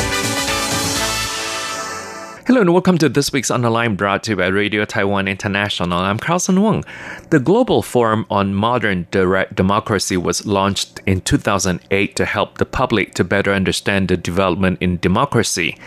[2.48, 6.00] Hello and welcome to this week's Online brought to you by Radio Taiwan International.
[6.00, 6.86] I'm Carlson Wong.
[7.30, 13.14] The Global Forum on Modern Direct Democracy was launched in 2008 to help the public
[13.16, 15.78] to better understand the development in democracy.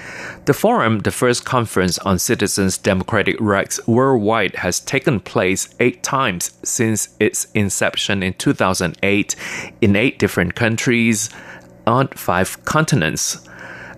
[0.44, 6.51] The forum, the first conference on citizens' democratic rights worldwide, has taken place eight times
[6.62, 9.35] since its inception in 2008
[9.81, 11.31] in eight different countries
[11.87, 13.49] on five continents.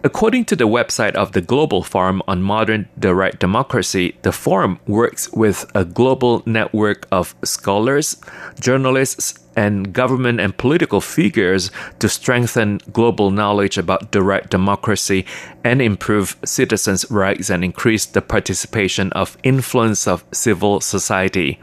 [0.04, 5.30] According to the website of the Global Forum on Modern Direct Democracy, the forum works
[5.32, 8.16] with a global network of scholars,
[8.58, 15.24] journalists, and government and political figures to strengthen global knowledge about direct democracy
[15.62, 21.60] and improve citizens' rights and increase the participation of influence of civil society.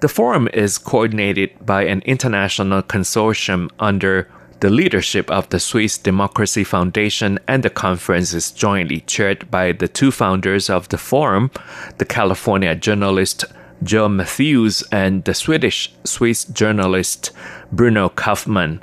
[0.00, 4.30] The forum is coordinated by an international consortium under
[4.60, 9.88] The leadership of the Swiss Democracy Foundation and the conference is jointly chaired by the
[9.88, 11.50] two founders of the forum,
[11.96, 13.46] the California journalist
[13.82, 17.30] Joe Matthews and the Swedish Swiss journalist
[17.72, 18.82] Bruno Kaufmann.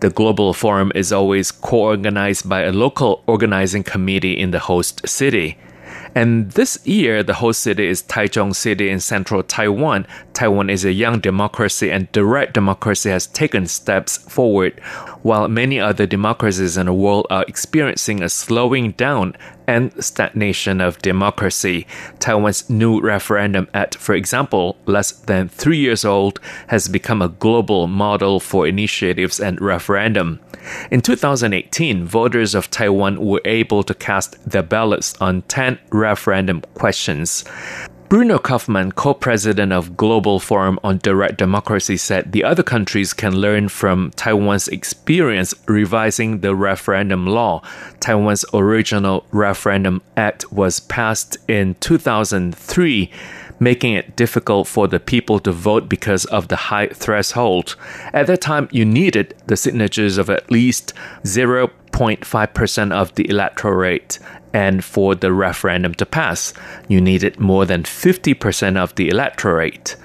[0.00, 5.08] The Global Forum is always co organized by a local organizing committee in the host
[5.08, 5.56] city.
[6.16, 10.06] And this year, the host city is Taichung City in central Taiwan.
[10.32, 14.80] Taiwan is a young democracy, and direct democracy has taken steps forward,
[15.20, 19.36] while many other democracies in the world are experiencing a slowing down
[19.66, 21.86] and stagnation of democracy.
[22.18, 27.86] Taiwan's new referendum at, for example, less than three years old, has become a global
[27.86, 30.40] model for initiatives and referendum.
[30.90, 37.44] In 2018, voters of Taiwan were able to cast their ballots on 10 referendum questions.
[38.08, 43.34] Bruno Kaufmann, co president of Global Forum on Direct Democracy, said the other countries can
[43.34, 47.62] learn from Taiwan's experience revising the referendum law.
[47.98, 53.10] Taiwan's original Referendum Act was passed in 2003
[53.58, 57.74] making it difficult for the people to vote because of the high threshold.
[58.12, 60.92] At that time, you needed the signatures of at least
[61.22, 64.18] 0.5% of the electorate
[64.56, 66.54] and for the referendum to pass,
[66.88, 69.96] you needed more than 50% of the electorate.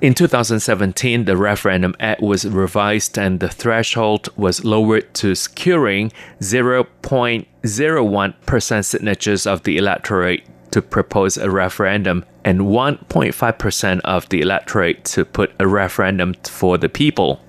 [0.00, 8.84] In 2017, the Referendum Act was revised and the threshold was lowered to securing 0.01%
[8.84, 15.50] signatures of the electorate to propose a referendum and 1.5% of the electorate to put
[15.58, 17.43] a referendum for the people.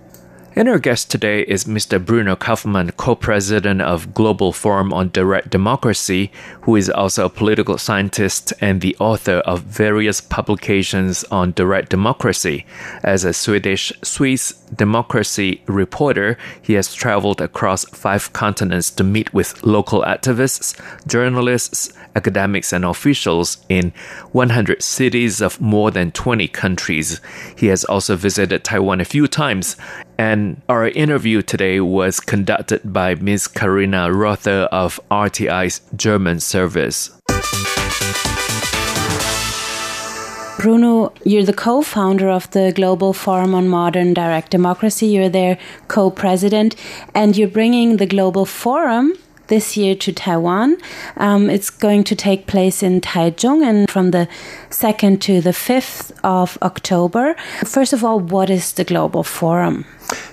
[0.57, 2.03] And our guest today is Mr.
[2.03, 6.31] Bruno Kaufmann, co president of Global Forum on Direct Democracy,
[6.61, 12.65] who is also a political scientist and the author of various publications on direct democracy.
[13.03, 19.61] As a Swedish Swiss democracy reporter, he has traveled across five continents to meet with
[19.61, 20.73] local activists,
[21.05, 23.91] journalists, academics, and officials in
[24.31, 27.19] 100 cities of more than 20 countries.
[27.57, 29.75] He has also visited Taiwan a few times
[30.17, 33.47] and our interview today was conducted by Ms.
[33.47, 37.11] Karina Rother of RTI's German service.
[40.59, 45.07] Bruno, you're the co founder of the Global Forum on Modern Direct Democracy.
[45.07, 46.75] You're their co president,
[47.13, 49.13] and you're bringing the Global Forum
[49.47, 50.77] this year to Taiwan.
[51.17, 54.27] Um, it's going to take place in Taichung and from the
[54.69, 57.35] 2nd to the 5th of October.
[57.65, 59.85] First of all, what is the Global Forum?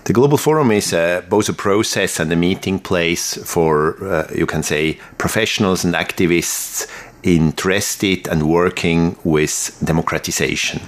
[0.05, 4.47] The Global Forum is uh, both a process and a meeting place for, uh, you
[4.47, 6.87] can say, professionals and activists
[7.23, 10.81] interested and working with democratization.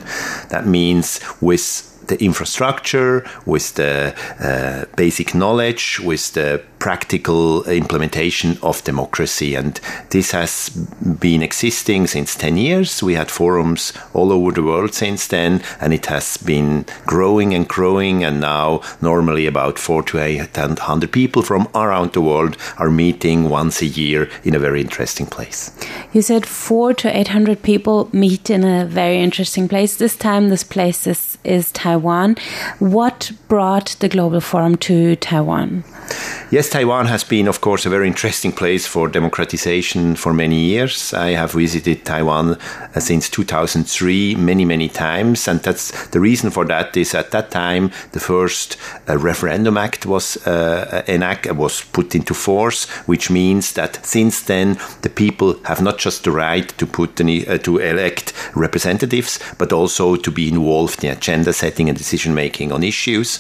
[0.49, 8.85] That means with the infrastructure, with the uh, basic knowledge, with the practical implementation of
[8.85, 9.55] democracy.
[9.55, 9.81] And
[10.11, 13.03] this has been existing since 10 years.
[13.03, 17.67] We had forums all over the world since then, and it has been growing and
[17.67, 18.23] growing.
[18.23, 23.81] And now, normally, about four to 800 people from around the world are meeting once
[23.81, 25.73] a year in a very interesting place.
[26.13, 29.97] You said four to 800 people meet in a very interesting place.
[29.97, 32.37] This time, this place is, is Taiwan.
[32.79, 35.83] What brought the Global Forum to Taiwan?
[36.51, 41.15] Yes, Taiwan has been, of course, a very interesting place for democratization for many years.
[41.15, 45.47] I have visited Taiwan uh, since 2003 many, many times.
[45.47, 48.77] And that's the reason for that is at that time, the first
[49.09, 54.77] uh, referendum act was uh, enacted, was put into force, which means that since then,
[55.03, 59.73] the people have not just the right to put any, uh, to elect representatives, but
[59.73, 63.39] also to be involved in agenda setting and decision making on issues.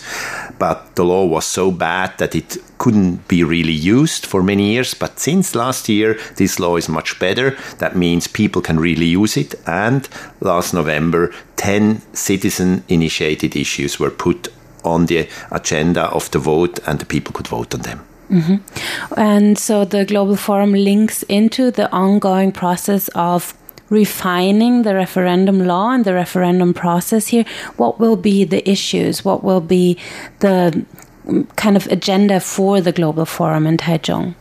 [0.61, 4.95] But the law was so bad that it couldn't be really used for many years.
[4.95, 7.57] But since last year, this law is much better.
[7.79, 9.55] That means people can really use it.
[9.67, 10.09] And
[10.41, 14.49] last November, 10 citizen initiated issues were put
[14.85, 18.05] on the agenda of the vote, and the people could vote on them.
[18.31, 19.15] Mm-hmm.
[19.17, 23.55] And so the Global Forum links into the ongoing process of
[23.91, 27.45] refining the referendum law and the referendum process here.
[27.77, 29.25] What will be the issues?
[29.25, 29.99] What will be
[30.41, 30.85] the
[31.57, 34.35] kind of agenda for the Global Forum in Taichung?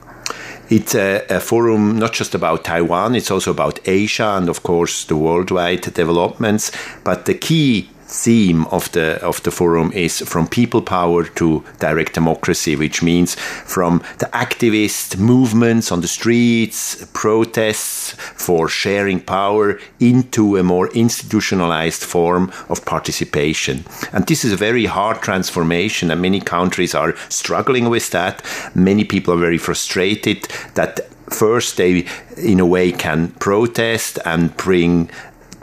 [0.69, 5.05] It's a, a, forum not just about Taiwan, it's also about Asia and, of course,
[5.05, 6.71] the worldwide developments.
[7.03, 12.13] But the key theme of the of the forum is from people power to direct
[12.13, 20.57] democracy, which means from the activist movements on the streets, protests for sharing power into
[20.57, 23.83] a more institutionalized form of participation.
[24.11, 28.43] And this is a very hard transformation, and many countries are struggling with that.
[28.75, 30.43] Many people are very frustrated
[30.75, 30.99] that
[31.29, 32.05] first they
[32.37, 35.09] in a way can protest and bring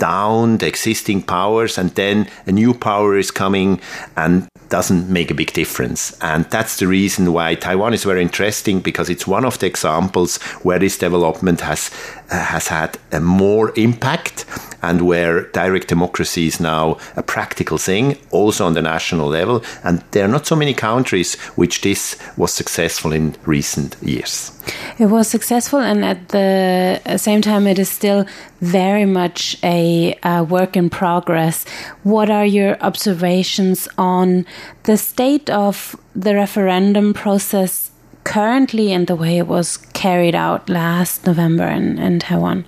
[0.01, 3.81] down the existing powers and then a new power is coming
[4.17, 6.17] and doesn't make a big difference.
[6.21, 10.39] And that's the reason why Taiwan is very interesting because it's one of the examples
[10.63, 11.91] where this development has
[12.31, 14.47] has had a more impact
[14.83, 19.63] and where direct democracy is now a practical thing, also on the national level.
[19.85, 24.53] And there are not so many countries which this was successful in recent years.
[24.99, 28.25] It was successful, and at the same time, it is still
[28.61, 31.65] very much a, a work in progress.
[32.03, 34.47] What are your observations on
[34.85, 37.90] the state of the referendum process
[38.31, 42.65] currently and the way it was carried out last November in, in Taiwan?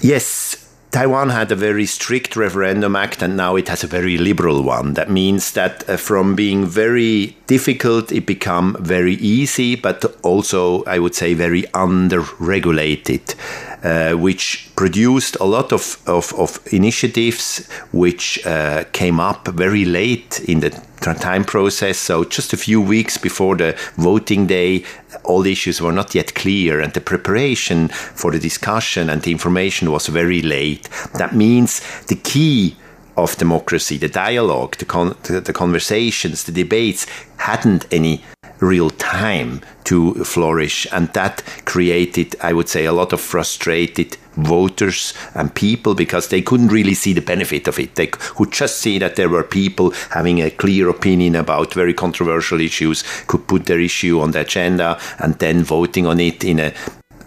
[0.00, 0.54] Yes,
[0.92, 4.94] Taiwan had a very strict referendum act and now it has a very liberal one.
[4.94, 11.00] That means that uh, from being very difficult, it become very easy, but also, I
[11.00, 13.34] would say, very under-regulated.
[13.80, 20.40] Uh, which produced a lot of, of, of initiatives which uh, came up very late
[20.48, 20.70] in the
[21.00, 21.98] time process.
[21.98, 24.84] So, just a few weeks before the voting day,
[25.24, 29.90] all issues were not yet clear, and the preparation for the discussion and the information
[29.90, 30.88] was very late.
[31.14, 32.76] That means the key
[33.16, 37.06] of democracy, the dialogue, the, con- the conversations, the debates
[37.38, 38.22] hadn't any
[38.60, 40.86] real time to flourish.
[40.92, 46.42] And that created, I would say, a lot of frustrated voters and people because they
[46.42, 47.94] couldn't really see the benefit of it.
[47.94, 52.60] They could just see that there were people having a clear opinion about very controversial
[52.60, 56.72] issues, could put their issue on the agenda and then voting on it in a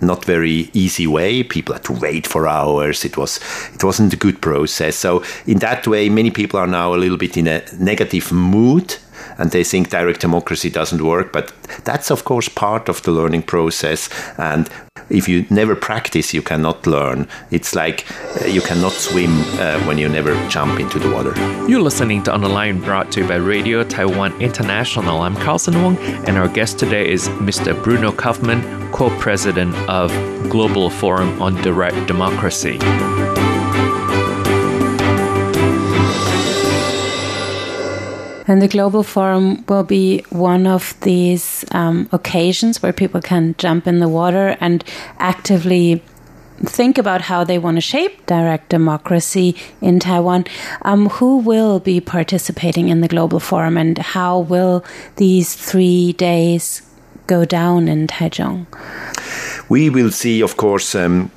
[0.02, 1.44] not very easy way.
[1.44, 3.06] People had to wait for hours.
[3.06, 3.40] It was
[3.74, 4.96] it wasn't a good process.
[4.96, 8.98] So in that way, many people are now a little bit in a negative mood
[9.42, 11.34] and they think direct democracy doesn't work.
[11.34, 11.52] But
[11.84, 14.08] that's, of course, part of the learning process.
[14.38, 14.70] And
[15.10, 17.28] if you never practice, you cannot learn.
[17.50, 18.06] It's like
[18.40, 21.34] uh, you cannot swim uh, when you never jump into the water.
[21.68, 25.22] You're listening to On the Line brought to you by Radio Taiwan International.
[25.22, 27.74] I'm Carlson Wong, and our guest today is Mr.
[27.84, 28.62] Bruno Kaufmann,
[28.92, 30.12] co president of
[30.52, 32.78] Global Forum on Direct Democracy.
[38.52, 43.88] And the Global Forum will be one of these um, occasions where people can jump
[43.88, 44.84] in the water and
[45.20, 46.04] actively
[46.60, 50.44] think about how they want to shape direct democracy in Taiwan.
[50.82, 54.84] Um, who will be participating in the Global Forum and how will
[55.16, 56.82] these three days
[57.28, 58.66] go down in Taichung?
[59.70, 61.32] We will see, of course, um,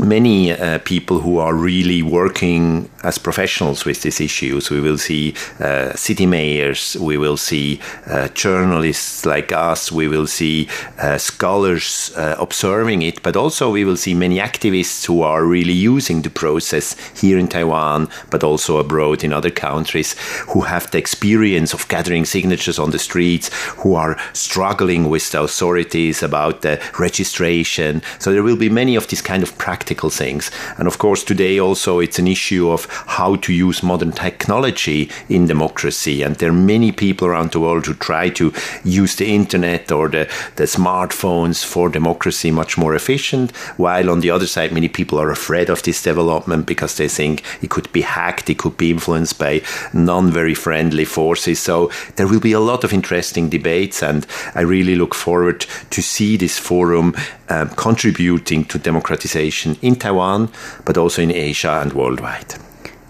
[0.00, 4.68] many uh, people who are really working as professionals with these issues.
[4.68, 10.26] We will see uh, city mayors, we will see uh, journalists like us, we will
[10.26, 15.44] see uh, scholars uh, observing it, but also we will see many activists who are
[15.44, 20.16] really using the process here in Taiwan, but also abroad in other countries,
[20.48, 23.50] who have the experience of gathering signatures on the streets,
[23.82, 28.02] who are struggling with the authorities about the registration.
[28.18, 30.50] So there will be many of these kind of practical things.
[30.78, 35.46] And of course, today also it's an issue of how to use modern technology in
[35.46, 36.22] democracy.
[36.22, 38.52] And there are many people around the world who try to
[38.84, 44.30] use the internet or the, the smartphones for democracy much more efficient, while on the
[44.30, 48.02] other side, many people are afraid of this development because they think it could be
[48.02, 51.58] hacked, it could be influenced by non very friendly forces.
[51.58, 56.02] So there will be a lot of interesting debates, and I really look forward to
[56.02, 57.14] see this forum
[57.48, 60.50] um, contributing to democratization in Taiwan,
[60.84, 62.54] but also in Asia and worldwide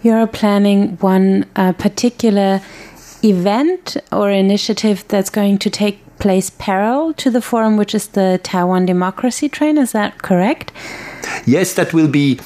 [0.06, 2.60] you're planning one uh, particular
[3.24, 8.40] event or initiative that's going to take place parallel to the forum, which is the
[8.42, 9.76] Taiwan Democracy Train.
[9.76, 10.72] Is that correct?
[11.44, 12.38] Yes, that will be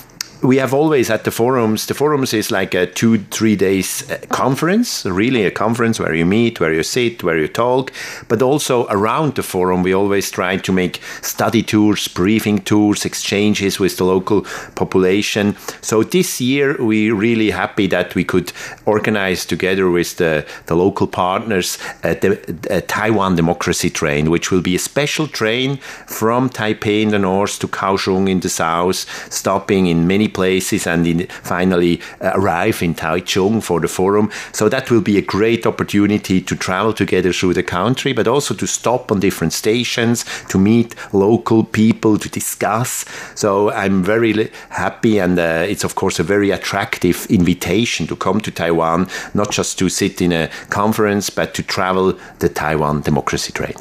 [0.42, 4.18] we have always at the forums the forums is like a two three days uh,
[4.28, 7.92] conference really a conference where you meet where you sit where you talk.
[8.28, 13.78] But also around the forum we always try to make study tours briefing tours exchanges
[13.78, 14.42] with the local
[14.74, 15.56] population.
[15.80, 18.52] So this year we're really happy that we could
[18.86, 24.74] organize together with the, the local partners uh, the taiwan democracy train which will be
[24.74, 25.76] a special train
[26.06, 31.06] from taipei in the north to kaohsiung in the south stopping in many places and
[31.06, 34.30] in, finally uh, arrive in Taichung for the forum.
[34.52, 38.54] So that will be a great opportunity to travel together through the country, but also
[38.54, 43.04] to stop on different stations, to meet local people, to discuss.
[43.34, 48.40] So I'm very happy, and uh, it's of course a very attractive invitation to come
[48.40, 53.52] to Taiwan, not just to sit in a conference, but to travel the Taiwan democracy
[53.52, 53.74] train.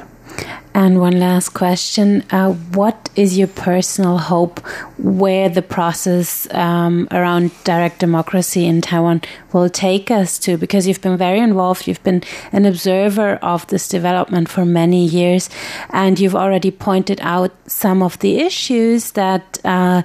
[0.73, 2.23] And one last question.
[2.31, 4.59] Uh, what is your personal hope
[4.97, 9.21] where the process um, around direct democracy in Taiwan
[9.51, 10.57] will take us to?
[10.57, 15.49] Because you've been very involved, you've been an observer of this development for many years,
[15.89, 20.03] and you've already pointed out some of the issues that uh,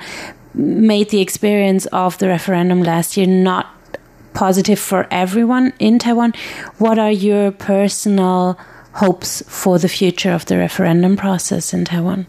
[0.55, 3.66] made the experience of the referendum last year not
[4.32, 6.32] positive for everyone in Taiwan.
[6.78, 8.59] What are your personal
[8.95, 12.26] hopes for the future of the referendum process in Taiwan?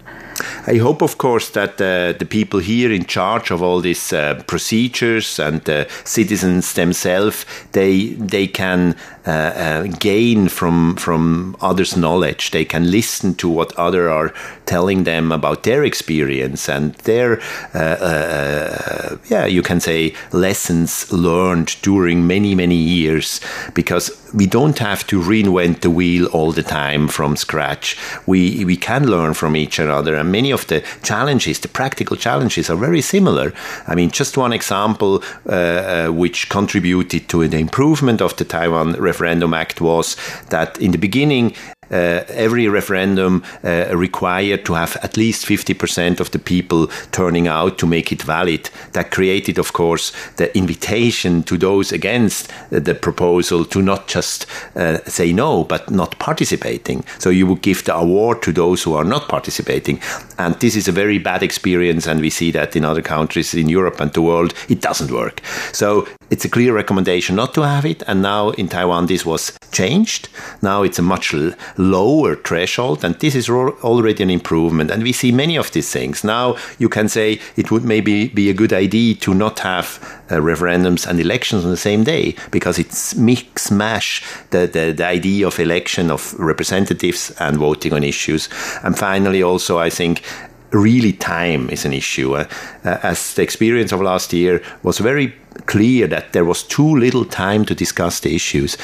[0.67, 4.43] I hope, of course, that uh, the people here in charge of all these uh,
[4.47, 8.95] procedures and the uh, citizens themselves, they they can
[9.27, 12.51] uh, uh, gain from from others' knowledge.
[12.51, 14.33] They can listen to what others are
[14.65, 17.39] telling them about their experience and their,
[17.73, 23.41] uh, yeah, you can say lessons learned during many many years.
[23.73, 27.97] Because we don't have to reinvent the wheel all the time from scratch.
[28.25, 32.69] We we can learn from each other and many of the challenges, the practical challenges,
[32.69, 33.53] are very similar.
[33.87, 38.93] I mean, just one example uh, uh, which contributed to the improvement of the Taiwan
[39.15, 40.17] Referendum Act was
[40.49, 41.55] that in the beginning,
[41.91, 47.77] uh, every referendum uh, required to have at least 50% of the people turning out
[47.77, 48.69] to make it valid.
[48.93, 55.03] That created, of course, the invitation to those against the proposal to not just uh,
[55.05, 57.03] say no, but not participating.
[57.19, 60.01] So you would give the award to those who are not participating.
[60.37, 63.69] And this is a very bad experience, and we see that in other countries in
[63.69, 65.41] Europe and the world, it doesn't work.
[65.71, 68.03] So it's a clear recommendation not to have it.
[68.07, 70.29] And now in Taiwan, this was changed.
[70.61, 71.33] Now it's a much
[71.77, 74.91] lower threshold, and this is already an improvement.
[74.91, 76.23] And we see many of these things.
[76.23, 79.99] Now you can say it would maybe be a good idea to not have
[80.29, 85.05] uh, referendums and elections on the same day because it's mix mash the, the, the
[85.05, 88.49] idea of election of representatives and voting on issues.
[88.83, 90.23] And finally, also, I think
[90.71, 92.35] really time is an issue.
[92.35, 92.47] Uh,
[92.83, 95.33] uh, as the experience of last year was very
[95.65, 98.77] clear that there was too little time to discuss the issues.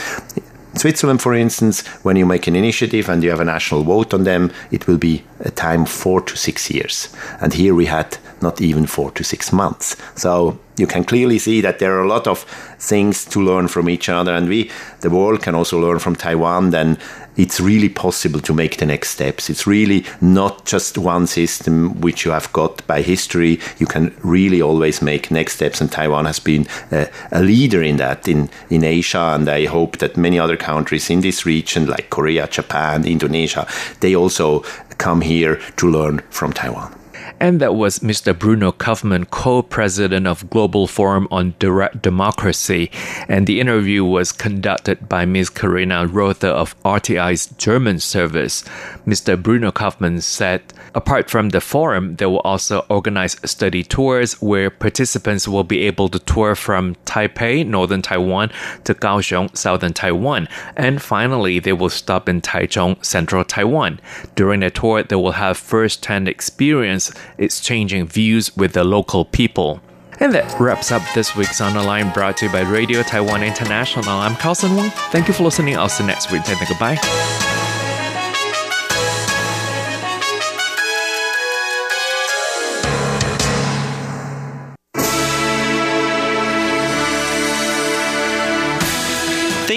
[0.76, 4.24] Switzerland, for instance, when you make an initiative and you have a national vote on
[4.24, 7.14] them, it will be a time four to six years.
[7.40, 9.96] And here we had not even four to six months.
[10.16, 12.44] So you can clearly see that there are a lot of
[12.80, 16.72] things to learn from each other, and we, the world, can also learn from Taiwan.
[16.72, 16.98] Then
[17.38, 19.50] it's really possible to make the next steps.
[19.50, 23.60] It's really not just one system which you have got by history.
[23.80, 27.98] You can really always make next steps, and Taiwan has been a, a leader in
[27.98, 29.34] that in, in Asia.
[29.36, 33.68] And I hope that many other countries in this region, like Korea, Japan, Indonesia,
[34.00, 34.62] they also
[34.98, 37.01] come here to learn from Taiwan.
[37.42, 38.38] And that was Mr.
[38.38, 42.92] Bruno Kaufmann, co president of Global Forum on Direct Democracy.
[43.28, 45.50] And the interview was conducted by Ms.
[45.50, 48.64] Karina Rother of RTI's German service.
[49.08, 49.42] Mr.
[49.42, 50.62] Bruno Kaufmann said,
[50.94, 56.10] apart from the forum, they will also organize study tours where participants will be able
[56.10, 58.52] to tour from Taipei, northern Taiwan,
[58.84, 60.48] to Kaohsiung, southern Taiwan.
[60.78, 64.00] And finally, they will stop in Taichung, central Taiwan.
[64.36, 69.82] During the tour, they will have first hand experience exchanging views with the local people.
[70.20, 73.44] And that wraps up this week's On the Line brought to you by Radio Taiwan
[73.44, 74.08] International.
[74.08, 74.92] I'm Carlson Wong.
[75.10, 75.76] Thank you for listening.
[75.76, 76.48] I'll see you next week.
[76.48, 77.51] And goodbye.